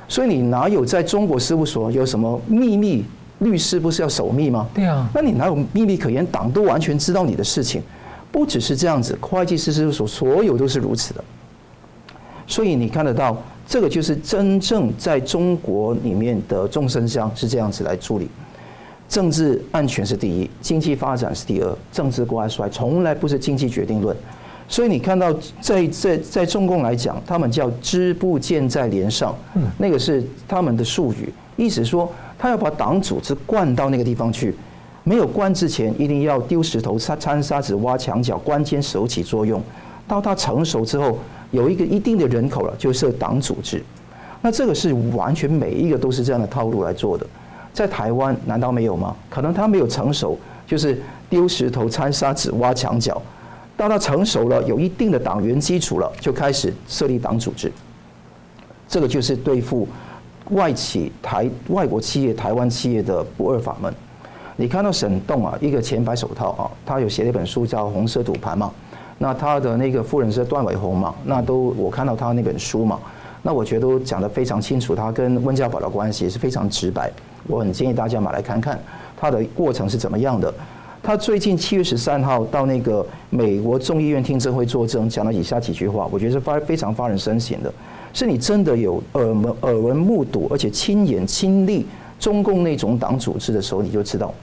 [0.08, 3.04] 所以你哪有在中国事务所有什么秘密？
[3.39, 4.65] 律师不是要守密吗？
[4.73, 6.25] 对啊，那你哪有秘密可言？
[6.28, 7.82] 党都完全知道你的事情，
[8.32, 11.21] 不只是这样子，会计师事务所所有都是如此的。
[12.47, 13.36] 所以你看得到，
[13.67, 18.30] 这个就是真正在中国里面的众生相是这样子来处理。
[19.10, 24.15] 政治安全是第一，经济发展是第二，政治挂帅从来不是经济决定论。
[24.67, 29.36] 所以你看到在在在中共来讲，他们叫支部建在连上，
[29.78, 32.12] 那个是他们的术语，意思说。
[32.38, 34.54] 他要把党组织灌到那个地方去，
[35.06, 39.60] 没有灌之前，一定要丢石头、掺沙子、挖墙脚，关键时候起作用。
[40.06, 41.17] 到它成熟之后，
[41.51, 43.82] 有一个一定的人口了，就设党组织。
[44.41, 47.25] 那这个是完全每一个都是这样的套路来做的。
[47.73, 49.15] 在台湾难道没有吗？
[49.30, 53.19] 可能它没有成熟，就是丢石头、掺沙子、挖墙脚。
[53.78, 57.72] 到他成熟了，有一定的党员基础了，就开始设立党组织。
[58.88, 59.88] 这个就是对付。
[60.52, 63.92] 外企台外国企业、台湾企业的不二法门，
[64.58, 68.72] 你看到沈栋啊，一个前白手套啊，他有写了一本书叫《红色赌盘》嘛，
[69.18, 73.00] 那他的那个夫人是段伟红嘛，那都我看到他那本书嘛，
[73.42, 77.12] 那我觉得都讲得非常清楚，他跟温家宝的关系是非常直白，
[77.48, 78.80] 我很建议大家买来看看
[79.18, 80.54] 他的过程是怎么样的。
[81.06, 87.72] 他最近七月十三号到那个美国众议院听证会作证，讲了以下几句话，我觉得是发非常发人深省的。
[88.12, 91.86] 是你真的有耳闻耳闻目睹，而且亲眼亲历
[92.20, 94.34] 中共那种党组织的时候，你就知道，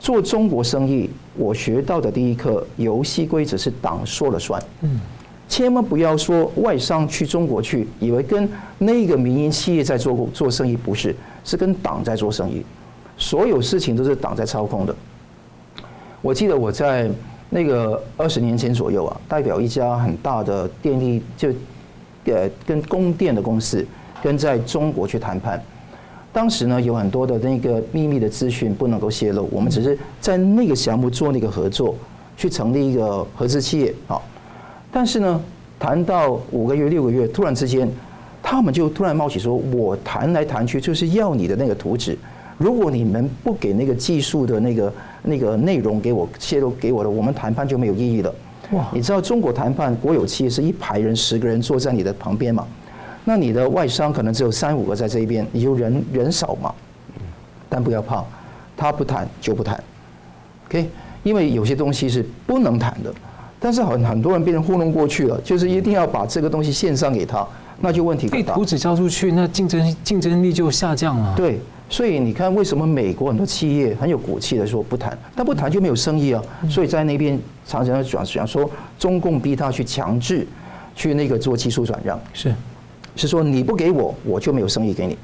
[0.00, 4.60] 做中国生意，我学到的第一课，游戏规则是党说了算。
[4.80, 4.98] 嗯，
[5.48, 12.60] 千万不要说外商去中国去，以为跟那个民营企业在做做生意，不是，是跟党在做生意，
[13.16, 14.92] 所有事情都是党在操控的。
[16.22, 17.10] 我记得我在
[17.50, 21.52] 那个二十年前左右啊，代表一家很大的电力就。
[22.24, 23.84] 呃，跟供电的公司
[24.22, 25.60] 跟在中国去谈判，
[26.32, 31.96] 当时呢有很多的那个秘密的资讯不能够泄露，我们只是在那个项目做那个合作，
[32.36, 34.22] 去成立一个合资企业好，
[34.92, 35.42] 但是呢，
[35.80, 37.90] 谈到五个月六个月，突然之间，
[38.40, 42.16] 他们就突然冒起说，我谈来谈去就是要你的那个图纸，
[42.56, 48.34] 如果你们不给那个技术的那个那个内容给我泄露给我的，我们谈判就没有意义了。
[48.72, 48.88] 哇！
[48.92, 52.66] 你知道中国谈判国有企业是一排人，十个人坐在你的旁边嘛？
[53.24, 56.74] 那你的外商可能只有三五个在这一边，你就人人少嘛。
[57.68, 58.24] 但不要怕，
[58.76, 59.82] 他不谈就不谈
[60.66, 60.88] ，OK？
[61.22, 63.14] 因为有些东西是不能谈的。
[63.60, 67.46] 但是很很多人被人糊弄过去了，就是一定要把这个东西献上给他，
[67.80, 68.54] 那就问题更大。
[68.54, 71.34] 被图纸交出去，那竞争竞争力就下降了。
[71.36, 71.60] 对。
[71.92, 75.16] 所以你看，为什么美国很多企业很有骨气的说不谈？
[75.36, 76.42] 但不谈就没有生意啊。
[76.66, 80.46] 所以在那边常常讲讲说，中共逼他去强制
[80.96, 82.54] 去那个做技术转让，是
[83.14, 85.14] 是说你不给我，我就没有生意给你；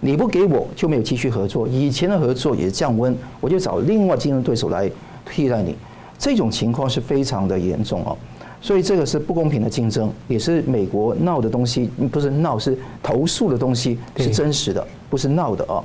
[0.00, 1.68] 你不给我，就没有继续合作。
[1.68, 4.90] 以前的合作也是降温，我就找另外竞争对手来
[5.30, 5.76] 替代你。
[6.18, 8.18] 这种情况是非常的严重哦。
[8.60, 14.84] 所以这个是不公平的竞争，也是美国闹的东西，不是闹，是投诉的东西是真实的。
[15.12, 15.84] 不是闹的啊！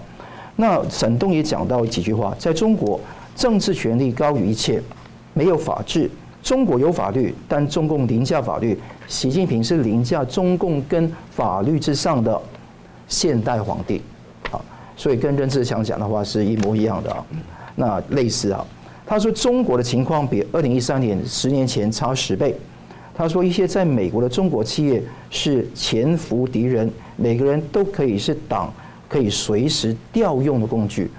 [0.56, 2.98] 那沈栋也讲到几句话，在中国，
[3.36, 4.82] 政治权力高于一切，
[5.34, 6.10] 没有法治。
[6.42, 8.80] 中国有法律，但中共凌驾法律。
[9.06, 12.42] 习近平是凌驾中共跟法律之上的
[13.10, 14.02] 现代皇帝
[14.50, 14.62] 啊！
[14.96, 17.26] 所以跟任志强讲的话是一模一样的啊。
[17.76, 18.66] 那类似啊，
[19.06, 22.56] 他说中国的情况比二零一三年十年前差十倍。
[23.14, 28.72] 他说一些在美国的中国企业是潜伏敌人，每个人都可以是党。
[29.08, 31.10] 可以随时调用的工具，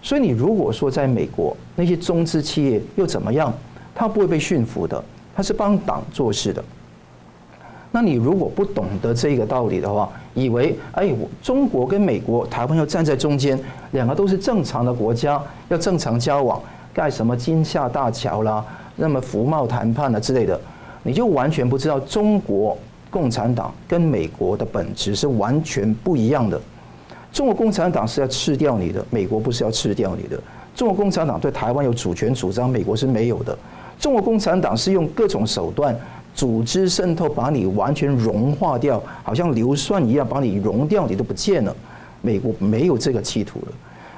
[0.00, 3.52] 所以你如果说在美国那些中资企业又怎么样？
[3.94, 5.04] 他不会被驯服的，
[5.36, 6.64] 他是帮党做事的。
[7.90, 13.58] 那你如果不懂得这个道理的话，以为哎，中国跟美国、台湾要站在中间，
[13.90, 16.58] 两个都是正常的国家，要正常交往，
[16.94, 18.64] 盖什么金厦大桥啦，
[18.96, 20.58] 那么服贸谈判啊之类的，
[21.02, 22.78] 你就完全不知道中国
[23.10, 26.58] 共产党跟美国的本质是完全不一样的。
[27.32, 30.38] 中国共产党是要吃掉你的，美国不是要吃掉你的。
[30.74, 33.56] 中国共产党对台湾有主权主张，美国是没有的。
[33.98, 35.96] 中国共产党是用各种手段
[36.34, 41.74] 组织渗透，把你完全融化掉，好像硫酸一样把你融掉，你都不见了。
[42.20, 43.72] 美国没有这个企图了。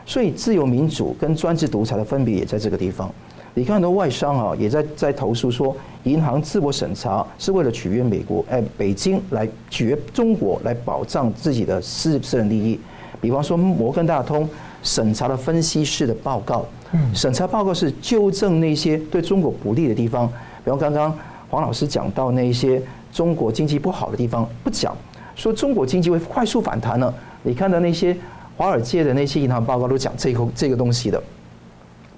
[0.06, 3.10] 所以自由民主跟专制独裁的分别也在这个地方。
[3.54, 12.78] 你看很多外商啊，也在在投诉说，银行自我审查是为了取悦美国，哎，北京来取悦中国来保障自己的私私人利益。
[13.24, 14.46] 比方说摩根大通
[14.82, 16.66] 审查了分析师的报告，
[17.14, 20.30] 审查报告是纠正那些对中国不利的地方。
[20.62, 21.10] 比方刚刚
[21.48, 24.94] 黄老师讲到那些中国经济不好的地方，不讲，
[25.34, 27.12] 说中国经济会快速反弹呢。
[27.42, 28.14] 你看到那些
[28.58, 31.22] 华尔街的那些银行报告都讲这个这个东西的。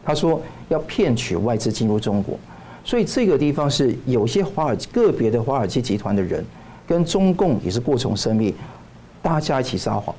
[0.05, 2.37] 他说要骗取外资进入中国，
[2.85, 6.45] 所以这个地方是有些华尔个别的华尔街集团的人
[6.85, 8.53] 跟中共也是过从甚密，
[9.23, 10.13] 大家一起撒谎。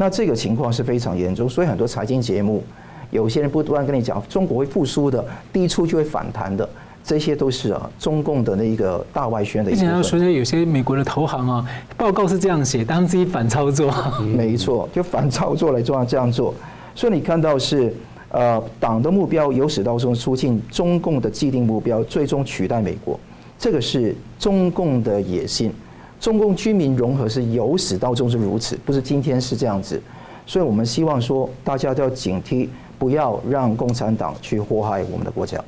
[0.00, 2.64] 那这个情况是非常严重，所以很多财经节目
[3.10, 5.22] 有些人不断跟你讲中国会复苏的，
[5.52, 6.66] 低处就会反弹的，
[7.04, 9.84] 这些都是啊中共的那一个大外宣的一些。
[9.84, 11.66] 你要说有些美国的投行啊，
[11.98, 13.92] 报告是这样写，当自己反操作。
[14.34, 16.54] 没错，就反操作来做这样做，
[16.94, 17.94] 所以你看到是。
[18.32, 23.18] 呃，党的目标由始到终促进中共的既定目标，最终取代美国，
[23.58, 25.74] 这个是中共的野心。
[26.20, 30.00] 中共军民融合是由始到终是如此，不是今天是这样子。
[30.46, 32.68] 所以我们希望说，大家都要警惕，
[32.98, 35.58] 不要让共产党去祸害我们的国家。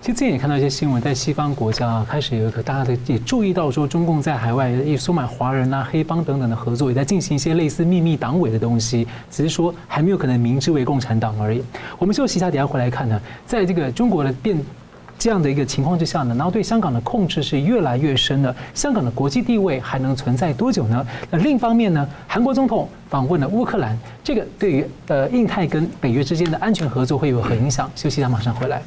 [0.00, 11.62] 其实最近也看到一些新闻，在西方国家啊，开始有一个大家的也注意到说，中共在海外也收买华人啊、黑帮等等的合作，也在进行一些类似秘密党委的东西，只是说还没有可能明知为共产党而已。
[11.98, 14.56] 我们休息一下，等下回来看呢，在这个中国的变
[15.18, 21.04] 这样的一个情况之下呢，然后对香港的控制是越来越深的，香港的国际地位还能存在多久呢？
[21.30, 27.90] 那另一方面呢，韩国总统访问了乌克兰，这个对于呃印太跟北约之间的安全合作会有何影响？
[27.96, 28.80] 休息一下，马上回来。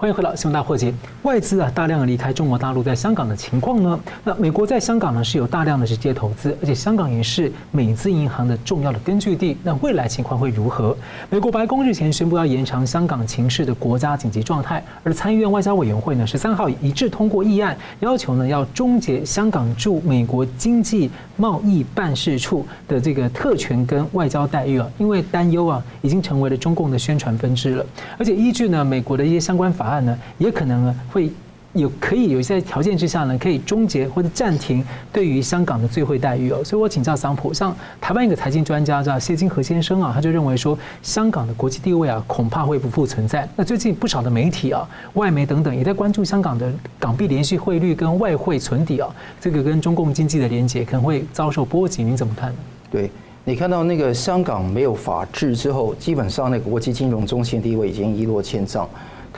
[0.00, 0.94] 欢迎回到新闻大破解。
[1.24, 3.98] 外资啊大量的离开中国大陆，在香港的情况呢？
[4.22, 9.56] 那美国在香港呢是有大量的直接投资，而且香港也是美资银行的重要的根据地。
[9.64, 10.96] 那未来情况会如何？
[11.28, 27.84] 美国白宫日前宣布要延长香港情势的国家紧急状态，而参议院外交委员会呢十三号一致通过议案，要求呢要终结香港驻美国经济贸易办事处的这个特权跟外交待遇啊，因为担忧啊已经成为了中共的宣传分支了，
[28.16, 29.87] 而且依据呢美国的一些相关法。
[29.88, 31.30] 案呢，也可能呢会
[31.74, 34.82] 有可以有一些条件之下呢，可以终结或者暂停
[35.12, 36.64] 对于香港的最惠待遇哦。
[36.64, 43.46] 所以我请教桑普，像台湾一个财经专家叫谢金河先生啊，他就认为说，香港的国际地位啊，恐怕会不复存在。
[43.54, 49.08] 那最近不少的媒体啊、外媒等等也在关注香港的港币连续汇率跟外汇存底啊，
[49.38, 52.52] 这个跟中共经济的连结可能会遭受波及，您怎么看？
[52.90, 53.10] 对，
[53.44, 58.88] 你看到那个香港没有法治之后，基本上那个国际金融中心地位已经一落千丈。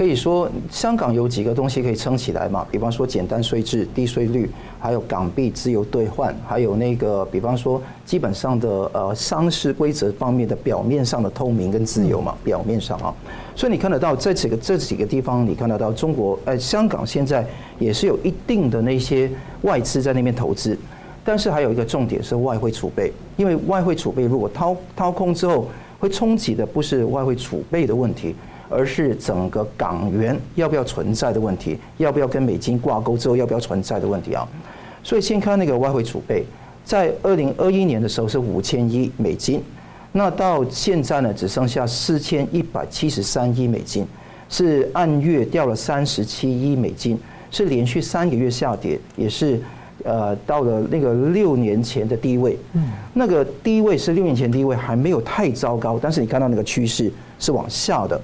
[0.00, 2.66] 可以说，香港有几个东西可以撑起来嘛？
[2.70, 13.14] 比方说简单税制、低税率，还有港币自由兑换，还有那个，比方说基本上的呃商事规则方面的表面上的透明跟自由嘛，表面上啊。
[13.54, 17.46] 所以你看得到这几个这几个地方，你看得到中国呃香港现在
[17.78, 19.30] 也是有一定的那些
[19.60, 20.74] 外资在那边投资，
[21.22, 25.66] 但是还有一个重点是外汇储备，因为外汇储备如果掏掏空之后，
[25.98, 28.34] 会冲击的不是外汇储备的问题。
[28.70, 34.48] 而是整个港元要不要存在的问题，要不要跟美金挂钩之后要不要存在的问题啊。
[35.02, 36.44] 所以先看那个外汇储备，
[36.84, 39.60] 在二零二一年的时候是五千亿美金，
[40.12, 44.06] 那到现在呢只剩下四千一百七十三亿美金，
[44.48, 47.18] 是按月掉了三十七亿美金，
[47.50, 49.60] 是连续三个月下跌，也是
[50.04, 52.56] 呃到了那个六年前的低位。
[52.74, 58.20] 嗯，那个低位是六年前低位，还没有太糟糕，但是你看到那个趋势是往下的。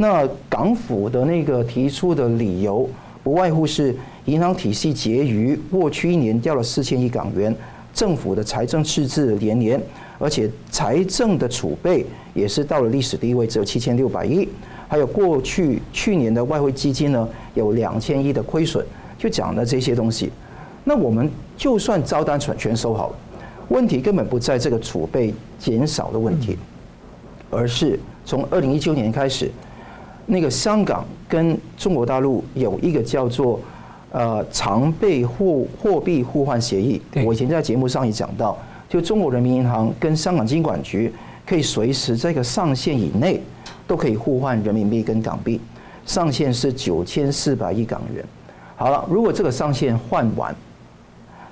[0.00, 2.88] 那港府的那个提出的理由，
[3.22, 3.94] 不外乎是
[4.24, 7.54] 银行体系结余过去一年掉了四千亿港元，
[7.92, 9.78] 政府的财政赤字连连，
[10.18, 14.48] 而且财政的储备也是到了历史低位，只有七千六百亿，
[14.88, 18.82] 还有过去去年的外汇基金呢有两千亿的亏损，
[19.18, 20.30] 就讲了这些东西。
[20.82, 23.16] 那我们就算招单全全收好了，
[23.68, 26.56] 问题根本不在这个储备减少的问题，
[27.50, 29.50] 而是从二零一九年开始。
[30.26, 33.60] 那个香港跟中国大陆有一个叫做
[34.12, 38.56] 呃常备货货币互换协议，我以前在节目上也讲到，
[38.88, 41.12] 就中国人民银行跟香港金管局
[41.46, 43.40] 可以随时在一个上限以内
[43.86, 45.60] 都可以互换人民币跟港币，
[46.06, 48.24] 上限是九千四百亿港元。
[48.76, 50.54] 好了，如果这个上限换完，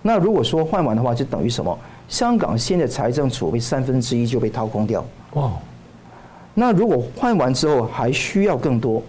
[0.02, 1.76] 那如果说换完的话，就等于什么？
[2.08, 5.04] 香港现在财政储备三分之一就被掏空掉。
[5.34, 5.52] 哇！
[6.58, 9.00] 那如果换完之后还需要更多，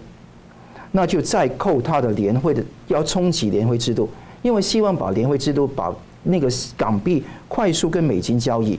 [0.92, 4.08] 那就再扣他的联会的，要冲击联会制度，
[4.40, 5.92] 因为希望把联会制度把
[6.22, 8.78] 那个港币快速跟美金交易，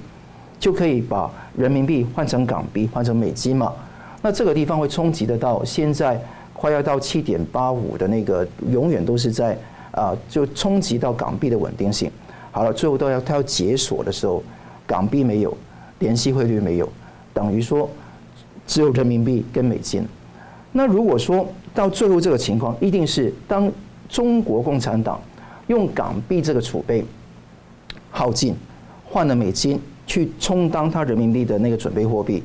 [0.57, 3.74] 就可以把人民币换成港币，换成美金嘛。
[4.22, 6.17] 那这个地方会冲击得到现在
[6.53, 9.57] 快要到七点八五的那个，永远都是在
[9.91, 12.09] 啊，就冲击到港币的稳定性。
[12.51, 14.41] 好了，最后都要它要解锁的时候，
[14.88, 15.57] 港币没有，
[15.99, 16.88] 联系汇率没有，
[17.34, 17.89] 等于说
[18.66, 20.05] 只有人民币跟美金。
[20.72, 23.72] 那如果说到最后这个情况，一定是当
[24.07, 25.20] 中国共产党
[25.68, 27.03] 用港币这个储备
[28.09, 28.55] 耗尽，
[29.05, 32.43] 换了美金去充当他人民币的那个准备货币，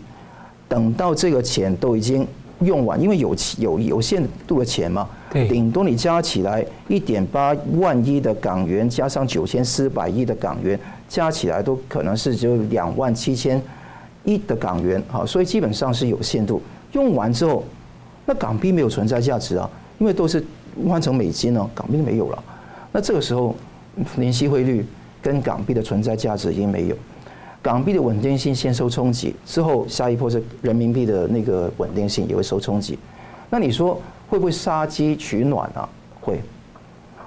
[0.69, 2.27] 等到这个钱都已经
[2.61, 5.09] 用完，因为有有有限度的钱嘛。
[5.31, 13.61] 顶多你加起来一点八万亿的港元，加上九千四百亿的港元，加起来都可能是只有两万七千
[14.27, 16.61] 亿的港元，好，所以基本上是有限度。
[16.93, 17.65] 用完之后，
[18.27, 20.45] 那港币没有存在价值啊，因为都是
[20.87, 22.45] 换成美金了，港币没有了。
[22.93, 23.55] 那这个时候，
[24.19, 24.85] 联系汇率
[25.23, 26.97] 跟港币的存在价值已经没有，
[27.63, 32.99] 港币的稳定性先受冲击，之后下一波是人民币的那个稳定性也会受冲击。
[33.49, 33.99] 那你说？
[34.29, 35.89] 会不会杀鸡取暖啊？
[36.21, 36.41] 会，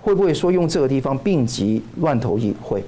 [0.02, 2.54] 会不会说用这个地方病急乱投医？
[2.62, 2.84] 会，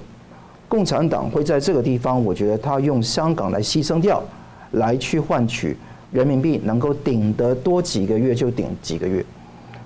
[0.72, 4.24] 共产党会在这个地方，我觉得他用香港来牺牲掉，
[4.72, 5.76] 来去换取
[6.14, 9.22] 人民币能够顶得多几个月就顶几个月，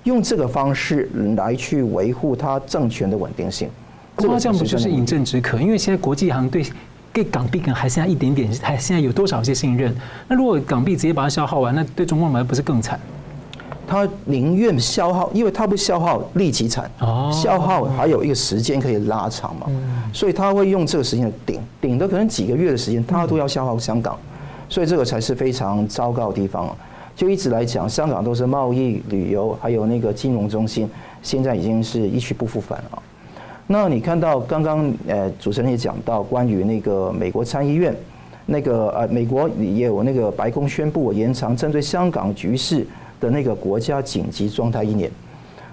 [0.04, 3.68] 用这个方式来去维护他政权的稳定性。
[4.16, 5.60] 这这样不就是饮鸩止渴？
[5.60, 6.64] 因为现在国际行对
[7.12, 9.92] 对港币可能还剩下一点点，还现在有多少些信任？
[10.28, 13.00] 那如果港币直接把它消耗完，那对中共来说不是更惨？
[13.86, 16.90] 他宁愿消耗，因为他不消耗立即产，
[17.32, 19.66] 消耗还有一个时间可以拉长嘛，
[20.12, 24.18] 所以他会用这个时间顶顶的可能几个月的时间，他都要消耗香港，
[24.68, 26.74] 所以这个才是非常糟糕的地方。
[27.14, 30.86] 就一直来讲，香港都是贸易、旅游还有那个金融中心，
[31.22, 33.02] 现在已经是一去不复返了。
[33.66, 37.96] 那你看到刚刚呃主持人也讲到关于那个美国参议院，
[38.44, 42.86] 那个呃美国也有那个白宫宣布延长针对香港局势
[43.20, 45.10] 的那个国家紧急状态一年，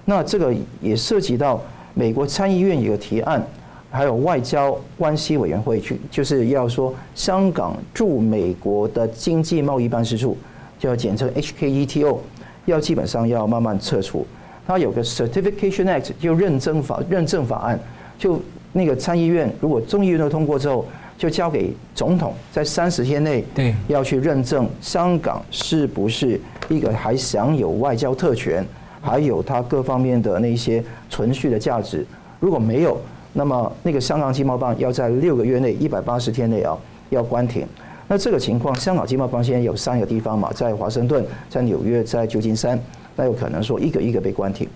[0.04, 1.60] 那这个也涉及到
[1.94, 3.44] 美国参议院有个提案，
[3.90, 10.36] 还有外交关系委员会去，就是要说香港驻美国的经济贸易办事处，
[10.78, 12.18] 就要简称 HKETO，
[12.66, 14.26] 要基本上要慢慢撤除。
[14.66, 17.78] 它有个 Certification Act，就认证法认证法案，
[18.18, 18.40] 就
[18.72, 20.84] 那个参议院如果众议院都通过之后，
[21.16, 26.40] 就交给总统在三十天内对要去认证香港是不是。
[26.70, 28.64] 一个还享有外交特权，
[29.02, 32.06] 还有它各方面的那些存续的价值。
[32.40, 32.98] 如果没有，
[33.34, 36.74] 那么那个香港经贸办要在六个月内、一百八十天内啊
[37.10, 37.66] 要关停。
[38.08, 42.82] 那这个情况，香港经贸办现在有三个地方嘛，在华盛顿、在纽约、在旧金山，
[43.14, 44.66] 那有可能说一个一个被关停。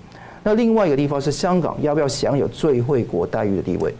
[0.42, 3.94] 那另外一个地方是香港要不要享有最惠国待遇的地位？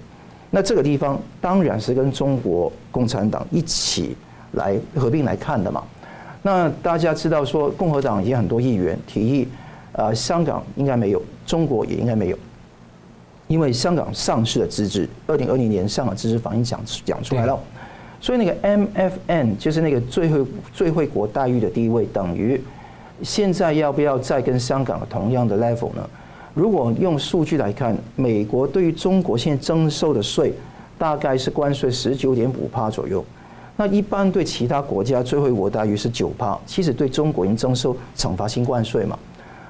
[0.50, 4.16] 那这个地方当然是跟中国共产党一起
[4.52, 5.82] 来合并来看的嘛。
[6.42, 9.48] 那大家知道说，共和党已经很多议员提议，
[9.92, 12.38] 呃，香港应该没有，中国也应该没有，
[13.48, 17.58] 因为香港上市的资质，二零二零年香港资质法已经讲讲出来了，
[18.20, 22.58] 所以那个 MFN 就是那个最惠最惠国待遇的地位，等于
[23.22, 26.08] 现在要不要再跟香港同样的 level 呢？
[26.58, 30.52] 如果用数据来看，美国对于中国现在征收的税
[30.98, 33.24] 大概是关税十九点五帕左右。
[33.76, 39.16] 那一般对其他国家最惠国大约是九帕，其实对中国已经征收惩罚性关税嘛。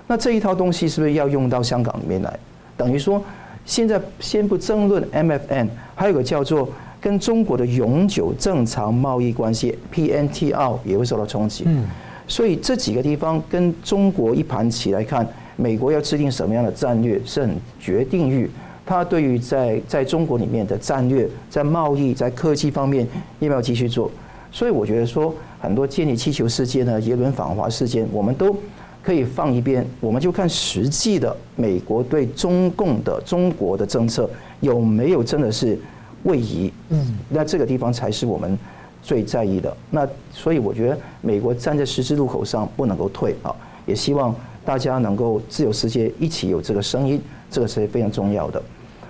[0.06, 2.38] 那这一套东西是不是要用到香港里面来？
[2.74, 3.22] 等于说，
[3.66, 6.66] 现在先不争论 MFN，还有个叫做
[7.02, 11.64] 跟中国的永久正常贸易关系 PNTR 也会受到冲击。
[11.66, 11.84] 嗯，
[12.26, 15.28] 所以这几个地方跟中国一盘棋来看，
[15.58, 18.48] 美国要制定什么样的战略是很决定于。
[18.86, 23.06] 他对于在在中国里面的战略、在贸易、在科技方面
[23.38, 24.10] 要不要继续做？
[24.50, 28.56] 所以我觉得说，很多建立气球事件呢、耶伦访华事件，我们都
[29.02, 34.30] 可以放一边，我们就看实际的美国对中共的中国的政策
[34.60, 35.78] 有没有真的是
[36.22, 36.72] 位移。
[36.88, 38.58] 嗯，那这个地方才是我们
[39.02, 39.76] 最在意的。
[39.90, 43.54] 那所以我觉得美国站在十字路口上不能够退啊，
[43.84, 44.34] 也希望
[44.68, 47.18] 大家能够自由世界一起有这个声音，
[47.50, 48.62] 这个是非常重要的。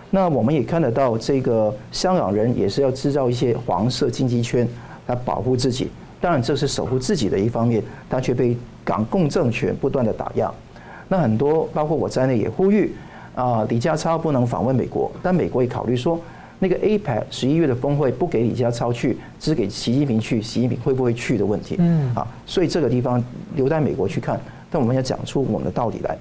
[0.08, 4.68] 那我们也看得到，这个香港人也是要制造一些黄色经济圈
[5.08, 5.90] 来保护自己。
[6.20, 10.48] 当然，这是守护自己的一方面，但却被港共政权不断的打压。
[11.08, 12.94] 那很多，包括我在内，也呼吁
[13.34, 15.10] 啊，李家超不能访问美国。
[15.24, 16.20] 但美国也考虑说，
[16.60, 21.74] 那个 APEC 十一月的峰会不给李家超去，只给习近平去，习近平会不会去的问题。
[21.80, 23.20] 嗯，啊，所以这个地方
[23.56, 24.40] 留在美国去看。
[24.70, 26.16] 但我们要讲出我们的道理来。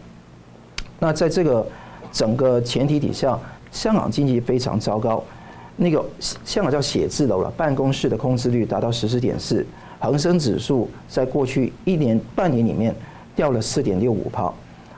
[0.99, 1.65] 那在这个
[2.11, 3.37] 整个前提底下。
[3.69, 5.21] 香港经济非常糟糕，
[5.75, 6.03] 那个
[6.45, 9.63] 香港叫写字楼了，办公室的空置率达到十四点四，
[9.99, 12.95] 恒生指数在过去一年半年里面
[13.35, 14.51] 掉了四点六五趴，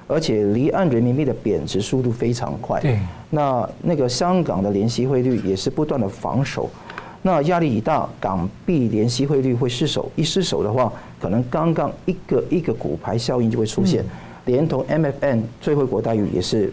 [0.08, 2.80] 而且离岸人民币的贬值速度非常快。
[2.80, 3.00] 对，
[3.32, 6.70] 那那个香港的联息汇率也是不断的防守，
[7.24, 14.04] 那压力一大，港币联息汇率会失守，一失守的话，可能刚刚一个一个骨牌效应就会出现，
[14.46, 16.72] 连同 MFN 最惠国待遇也是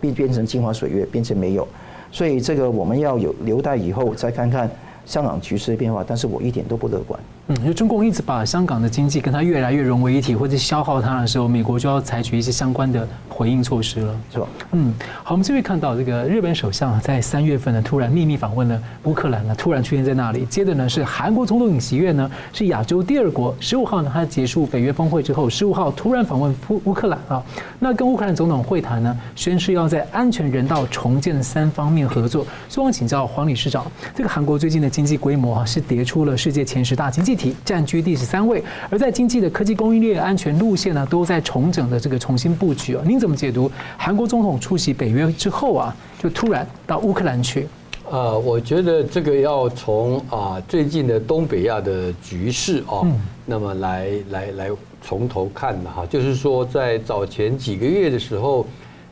[0.00, 1.66] 变变成镜花水月，变成没有。
[2.10, 4.70] 所以这个我们要有留待以后再看看
[5.04, 7.18] 香港局势的变化，但是我一点都不乐观。
[7.48, 14.46] 嗯，就中共一直把香港的经济跟它越来越融为一体，或者消耗它的时候，美国就要采取一些相关的回应措施了，是吧？
[14.72, 20.46] 嗯，好，我们这边看到这个日本首相在三月份呢，突然秘密访问了乌克兰呢，突然出现在那里。
[20.46, 27.42] 接着呢是韩国总统尹锡悦呢，是亚洲第二国，十五号呢他结束北约峰会之后，十五号突然访问乌乌克兰啊，
[27.78, 32.46] 那跟乌克兰总统会谈呢，宣誓要在安全、人道、重建三方面合作。
[32.70, 33.84] 希望请教黄理事长，
[34.14, 37.33] 这个韩国最近的经济规模啊是跌出了世界前十大经济。
[37.34, 43.02] 体占据第十三位，而在经济的科技供应链安全路线呢，都在重整的这个重新布局啊。
[43.06, 47.66] 您怎么解读韩国总统出席北约之后啊，就突然到乌克兰去？
[48.10, 53.00] 呃，我觉得这个要从啊最近的东北亚的局势啊，
[53.46, 54.70] 那么来来来
[55.02, 58.66] 从头看的哈，就是说在早前几个月的时候，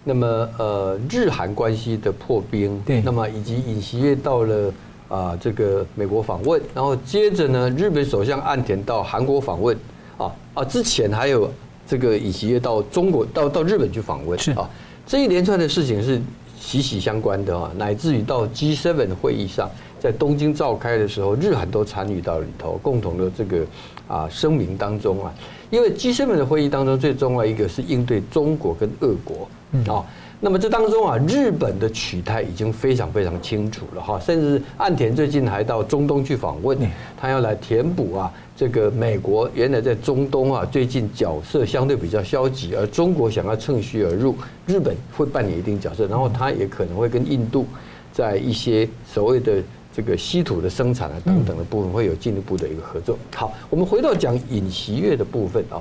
[0.04, 0.26] 那么
[0.58, 4.72] 呃日韩关系的破冰，对，那么以及尹锡悦到了。
[5.12, 9.76] 啊，这个美国访问，然后接着呢，日本首相岸田到韩国访问，
[10.16, 11.52] 啊啊，之前还有
[11.86, 14.66] 这个尹锡悦到中国到到日本去访问，是啊，
[15.06, 16.18] 这一连串的事情是
[16.58, 23.66] 息息相关的啊，乃至于到 G7 会议上，在东京召开的时候，日韩都参与到里头，共同的这个
[24.08, 25.30] 啊声明当中啊，
[25.68, 30.02] 因为 G7 的会议当中最重要一个是应对中国跟俄国，嗯啊。
[30.44, 36.76] 那么这当中啊，日本的取态已经非常非常清楚了哈，甚至岸田最近还到中东去访问，
[37.16, 44.34] 他要来填补啊这个美国原来在中东啊最近角色相对比较消极，而中国想要趁虚而入，
[44.66, 47.64] 日本会扮演一定角色，然后他也可能会跟印度
[48.12, 49.62] 在一些所谓的
[49.94, 53.16] 这个稀土的生产啊等等的部分会有进一步的一个合作。
[53.32, 55.78] 好，我们回到讲尹锡悦的部分啊。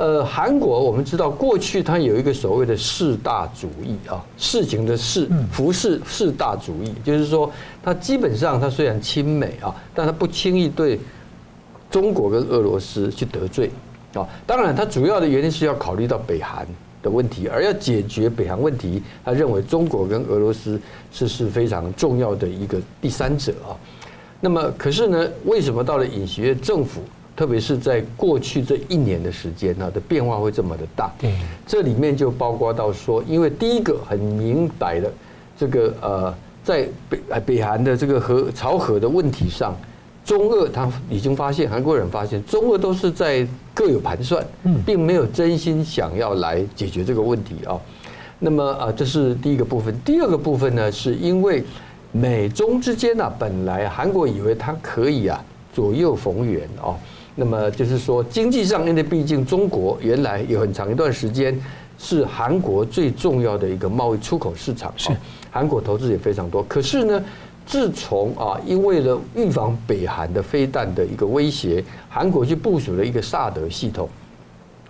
[0.00, 10.98] 呃，韩国我们知道，过去它有一个所谓的四大主义啊，事情的事，服饰四大主义，就是说，它基本上它虽然亲美啊，但它不轻易对
[11.90, 13.70] 中国跟俄罗斯去得罪
[14.14, 14.26] 啊。
[14.46, 16.66] 当然，它主要的原因是要考虑到北韩
[17.02, 20.80] 的问题，而要解决北韩问题，他认为中国跟俄罗斯
[21.12, 23.76] 是是非常重要的一个第三者啊。
[24.40, 27.02] 那么，可是呢，为什么到了尹锡悦政府？
[27.36, 31.10] 特别是在过去这一年的时间呢，的变化会这么的大。
[31.18, 31.34] 对，
[31.66, 35.10] 这里面就包括到说，因为第一个很明白的，
[35.58, 39.74] 这个呃，在北北韩的这个核朝核的问题上，
[40.22, 44.44] 中俄他已经发现，韩国人发现中俄都是在各有盘算，
[44.84, 47.80] 并没有真心想要来解决这个问题啊。
[48.38, 49.98] 那么啊，这是第一个部分。
[50.04, 51.64] 第二个部分呢，是因为
[52.12, 56.92] 美中之间呢，本来韩国以为它可以啊左右逢源啊。
[57.40, 61.58] 那么就是说，经济上，因为毕竟中国原来有很长一段时间
[61.98, 65.08] 是韩国最重要的一个贸易出口市场，是
[65.50, 66.62] 韩国投资也非常多。
[66.64, 67.24] 可是呢，
[67.64, 74.06] 自从啊，因为了预防北韩的飞弹的一个威胁，韩国就部署了一个萨德系统，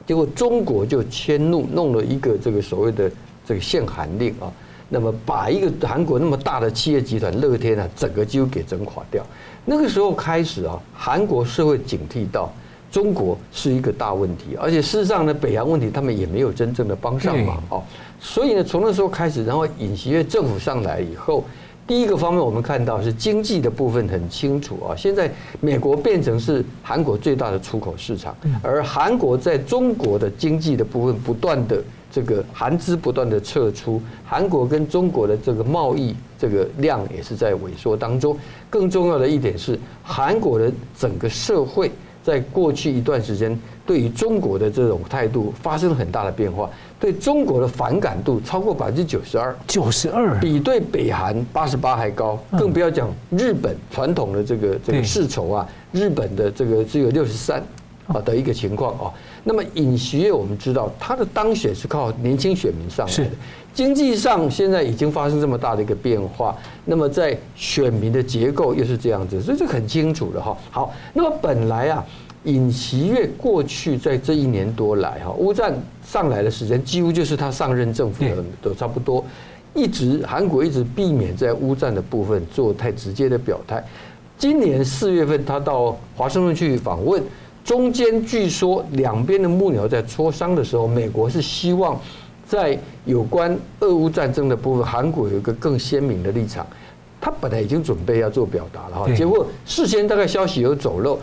[0.04, 3.08] 结果中国就迁怒，弄了一个这个所谓的
[3.46, 4.50] 这个限韩令啊。
[4.92, 9.24] 那么把一个韩国那么大的企业集团乐天啊，整个几乎给整垮掉。
[9.64, 12.52] 那个时候开始啊，韩国社会警惕到
[12.90, 17.82] 中国是一个大问题，而且事实上呢，北洋问题他们也没有真正的帮上忙哦。
[18.18, 21.44] 所以呢，从那时候开始，然后尹锡悦政府上来以后，
[21.86, 24.96] 第一个方面我们看到是经济的部分很清楚啊。
[24.96, 25.30] 现在
[25.60, 31.82] 美国变成是韩国最大的出口市场，而韩国在中国的经济的部分不断的。
[32.10, 38.36] 这个韩资不断的撤出，韩国跟中国的这个贸易这个量也是在萎缩当中。
[38.68, 41.90] 更重要的一点是，韩国的整个社会
[42.22, 52.38] 在过去一段时间对于中国的这种态度发生了很大的变化，对中国的反感度超过百分之九十二，九十二比对北韩八十八还高。
[52.58, 57.62] 更不要讲日本传统的这个这个世仇啊，日本的这个只有六十三
[58.06, 59.12] 啊的一个情况啊。
[59.44, 63.30] 那么尹锡悦，我们知道他的当选是靠年轻选民上来的。
[63.72, 70.56] 经济上现在已经发生这么大的一个变化，那么在选民的结构又是这样子，所以这很清楚的哈。
[70.70, 72.04] 好，那么本来啊，
[72.44, 75.72] 尹锡悦过去在这一年多来哈，乌战
[76.04, 79.24] 上来的时间几乎就是他上任政府的都差不多。
[79.72, 83.82] 一直韩国一直避免在乌战的部分做太直接的表态。
[84.36, 87.22] 今年四月份，他到华盛顿去访问，
[87.64, 91.98] 中间据说两边的幕僚在磋商的时候，美国是希望
[92.46, 96.66] 在有关俄乌战争的部分，韩国有一个更鲜明的立场。
[97.20, 101.18] 他本来已经准备要做表达了哈，结果事先大概消息有走漏，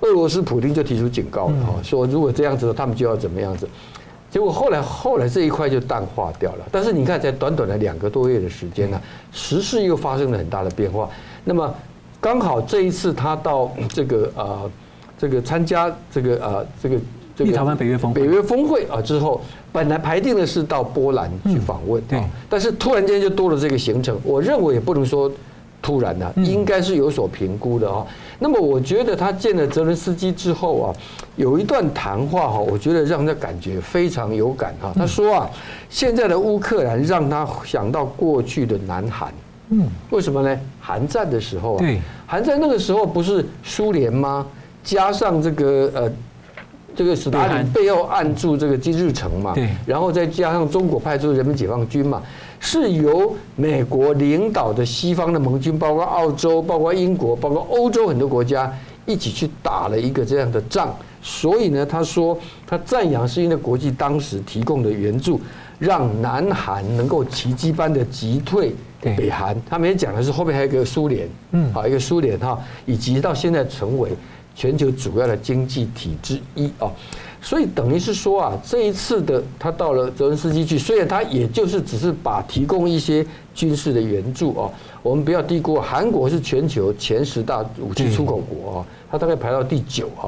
[0.00, 3.68] 俄罗斯普京就提出警告了哈，说如果这样子，他们就要怎么样子。
[4.30, 6.66] 结果后来后来这一块就淡化掉了。
[6.70, 9.00] 但是你看，在短短的两个多月的时间呢，
[9.32, 11.08] 时事又发生了很大的变化。
[11.44, 11.74] 那么。
[12.20, 14.68] 刚好这一次他到这个呃
[15.18, 16.96] 这个参加这个啊这个
[17.36, 19.40] 这个立陶宛北约峰会北约峰会啊之后，
[19.72, 25.30] 本来排定的是到波兰去访问，对，但是突然间就多了这个行程，我认为也不能说
[25.82, 28.06] 突然的，应该是有所评估的啊。
[28.40, 30.94] 那么我觉得他见了泽伦斯基之后啊，
[31.34, 34.92] 有一段谈话哈，我觉得让他感觉非常有感哈。
[34.94, 35.50] 他说啊，
[35.90, 39.32] 现在的乌克兰让他想到过去的南韩。
[39.70, 40.60] 嗯，为什么呢？
[40.80, 44.46] 韩战的时候啊，对，韩战那个时候不是苏联吗？
[44.88, 46.10] 加上这个呃，
[46.96, 52.22] 这个斯大林背后按住这个金日成嘛，对，然后再加上中国派出人民解放军嘛，
[52.58, 58.72] 是由美国领导的西方的盟军，包括澳洲、包括英国、包括欧洲很多国家
[59.04, 60.96] 一起去打了一个这样的仗。
[61.20, 65.38] 所以呢，他说他赞扬是因为国际当时提供的援助，
[65.78, 68.74] 让南韩能够奇迹般的击退。
[69.00, 74.10] 北韩，他们也讲的是后面还有一个苏联，嗯，好，一个苏联哈，以及到现在成为
[74.58, 76.90] 全球主要的经济体之一啊，
[77.40, 84.68] 所以等于是说啊，这一次的他到了泽伦斯基去，虽然他也就是只是把提供一些军事的援助啊，
[85.00, 90.26] 我们不要低估，韩国是全球前十大武器出口国啊，他大概排到第九啊。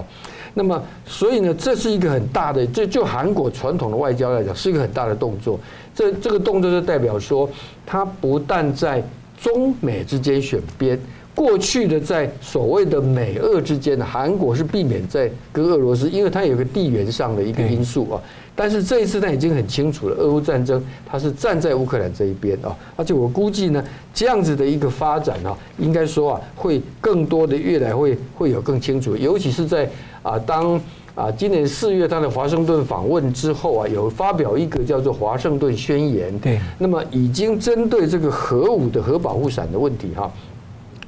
[0.55, 5.59] 那么，所以呢，这是一个很大的，这就韩国传统的外交来讲，是一个很大的动作。
[5.93, 7.51] 这这个动作就代表说，
[7.85, 9.03] 他不但在
[9.41, 10.97] 中美之间选边，
[11.41, 18.21] 过去的在所谓的美俄之间，韩国是避免在跟俄罗斯，因为它有个地缘上的一个因素啊。
[18.55, 22.77] 但是这一次他已经很清楚了，俄乌战争他是站在乌克兰这一边啊。
[22.95, 23.83] 而且我估计呢，
[24.13, 29.89] 这样子的一个发展啊，应该说啊，会更多的越来会会有更清楚，尤其是在。
[30.23, 30.79] 啊，当
[31.15, 36.31] 啊今年四月他的华盛顿访问之后啊，有发表一个叫做《华盛顿宣言》。
[36.41, 40.31] 对，那么已经针对这个核武的核保护伞的问题哈，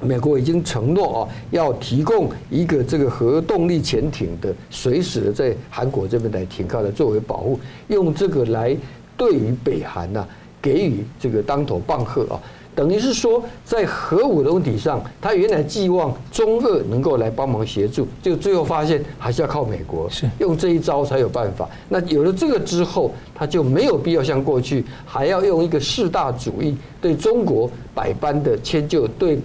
[0.03, 8.75] 美国已经承诺啊，要提供一个这个核动力潜艇的随时的在韩国这边来停靠的作为保护，用这个来
[9.15, 10.27] 对于北韩呐
[10.61, 12.39] 给予这个当头棒喝啊。
[12.75, 21.69] 等于是说，在核武的问题上，他原来寄望中俄能够来帮忙协助，就最后发现还是要靠美国，是用这一招才有办法。
[21.87, 29.37] 那有了这个之后，他就没有必要像过去还要用一个四大主义对中国百般的迁就，对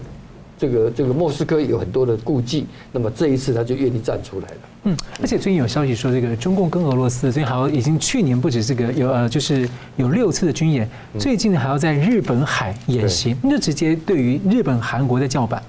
[0.58, 2.66] 这个这个莫斯科有很多的顾忌。
[2.92, 4.56] 那么这一次他就愿意站出来了。
[4.84, 10.88] 嗯，而且最近有消息说，这个中共跟俄罗斯最近好像已经去年不止这个有呃，就是有六次的军演，
[11.18, 15.62] 最近还要在日本海演习，那就直接对于日本、韩国的叫板。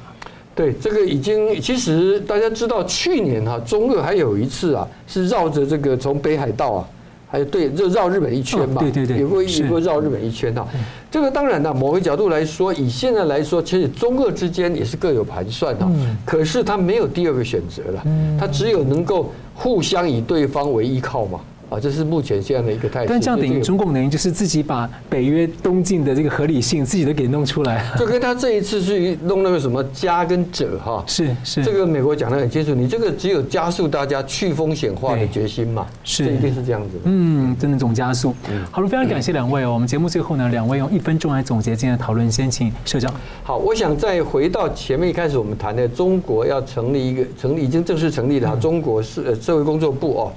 [0.55, 6.87] 对，这个已经其实大家知道，去年哈中俄还有一次啊，是绕着这个从北海道啊。
[7.31, 10.67] 还有对，就绕日本一圈嘛，对对对，有过有过绕日本一圈哈。
[11.11, 15.87] 这个当然呢，某个角度来说，以现在来说，其实中俄之间也是各有盘算的。
[16.25, 18.03] 可是他没有第二个选择了，
[18.39, 21.39] 他只有能够互相以对方为依靠嘛。
[21.69, 23.05] 啊，这是目前这样的一个态势。
[23.07, 27.85] 但这样等于中共等于就是自己把北约东进的这个合理性自己都给弄出来。
[27.97, 31.63] 就跟他这一次去弄那个什么加跟者哈， 是是。
[31.63, 36.97] 这个美国讲的很清楚，你这个只有加速大家去风险化的决心嘛，是一定是这样子。
[37.03, 38.33] 嗯，真的总加速。
[38.71, 39.73] 好了，非常感谢两位哦。
[39.73, 43.13] 我们节目最后呢，两位用一分钟来总结今天的讨论，先请社长。
[43.43, 50.31] 好，我想再回到前面一开始我们谈的，中国要成立一个成立已经正式成立了中国社社会工作部哦。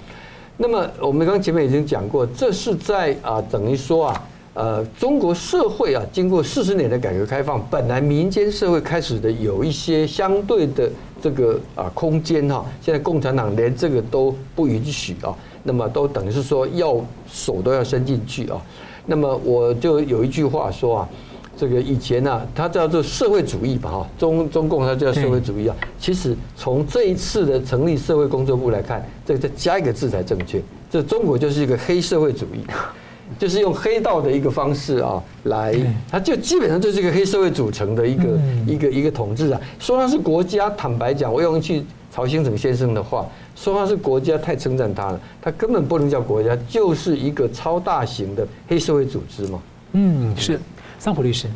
[0.62, 10.88] 那么我们刚前面已经讲过，这是在啊等于说啊，呃，中国社会啊，经过四十年的改革开放，本来民间社会开始的有一些相对的
[11.20, 15.34] 这个啊空间哈，现在共产党连这个都不允许啊，
[15.64, 16.96] 那么都等于是说要
[17.28, 18.62] 手都要伸进去啊，
[19.04, 21.08] 那么我就有一句话说啊。
[21.56, 25.76] 这个以前呢、啊，它叫做社会主义吧，哈，中中共它叫社会主义啊。
[25.98, 30.60] 其实从这一次的成立社会工作部来看，这个再加一个字才正确。
[30.90, 32.64] 这中国就是一个黑社会主义，
[33.38, 35.74] 就是用黑道的一个方式啊来，
[36.10, 38.24] 它就基本上就是一个黑社会组成的一个
[38.66, 39.60] 一个一个统治啊。
[39.78, 49.62] 说它是国家，坦白讲，我用一句曹兴诚先生的话，说它是国家太称赞它了，它根本不能叫国家，就是一个超大型的黑社会组织嘛。
[49.92, 50.58] 嗯，是。
[51.02, 51.48] 桑普律师，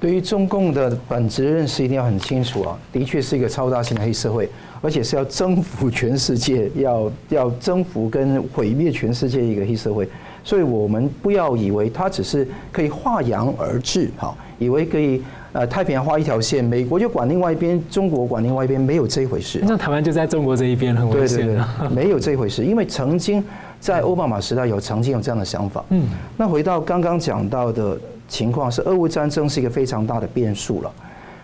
[0.00, 4.48] 对于中共的本质认识一定要很清楚啊，的确是一个超大型的黑社会，
[4.80, 10.08] 而且是要征服全世界，要要征服跟毁灭全世界一个黑社会。
[10.42, 15.22] 所以我们不要以为它只是可以化洋而治，哈，以为可以
[15.52, 19.60] 呃太平洋画一条线，美国就管另外一边，中国管另外一边，没有这一回事。
[19.64, 21.44] 那台湾就在中国这一边，很危险。
[21.44, 23.44] 对对对，没有这一回事，因为曾经
[23.78, 25.84] 在奥巴马时代有曾经有这样的想法。
[25.90, 26.04] 嗯，
[26.38, 30.92] 那回到刚刚讲到的情况是，俄乌战争是一个非常大的变数了。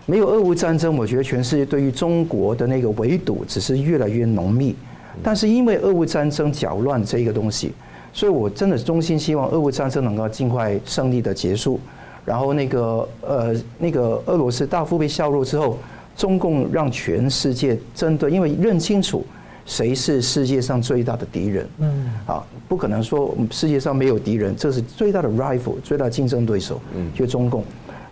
[0.05, 4.75] 没有俄乌战争，我觉得全世界对于中国的那个围堵只是越来越浓密。
[5.23, 7.73] 但是因为俄乌战争搅乱这一个东西。
[8.13, 11.77] 所以，我真的衷心希望俄乌战争能够尽快胜利的结束，
[12.23, 15.77] 然后那个呃那个俄罗斯大幅被削弱之后，
[16.15, 19.25] 中共让全世界针对，因为认清楚
[19.65, 27.63] 谁是世界上最大的敌人，嗯，啊，不可能说世界上没有敌人，这是最大的 rival，最大的竞争对手，嗯，就中共。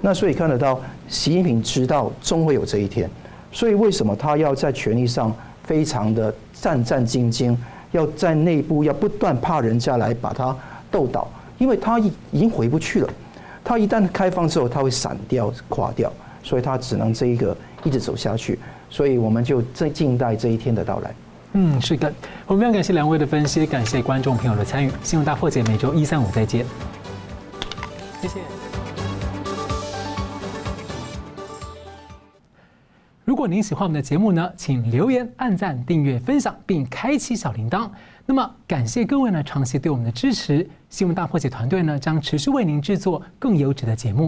[0.02, 3.10] 那所以看得到，习近平知道终会有这一天，
[3.52, 5.34] 所以为什么他要在权力上
[5.64, 7.56] 非常的战战兢兢？
[7.92, 10.58] 要在内部要不断怕人家来把他
[10.90, 11.30] 斗倒，
[11.60, 13.10] 因为他已已经回不去了。
[13.64, 18.58] 他一旦开放之后，他会散掉、垮掉，所以他只能这一个一直走下去。
[18.90, 21.14] 所以我们就在静待这一天的到来。
[21.56, 22.12] 嗯，是的，
[22.48, 24.92] 我们非常感谢两位的分析，感谢观众朋友的参与。
[25.04, 26.66] 新闻大破解每周一、三、五再见。
[28.22, 28.40] 谢谢。
[33.24, 37.90] 如果您喜欢我们的节目呢，请留言、按赞、订阅、分享，并开启小铃铛。
[38.26, 40.68] 那么，感谢各位呢长期对我们的支持。
[40.90, 44.22] 新闻大破解团队呢将持续为您制作更优质的节目。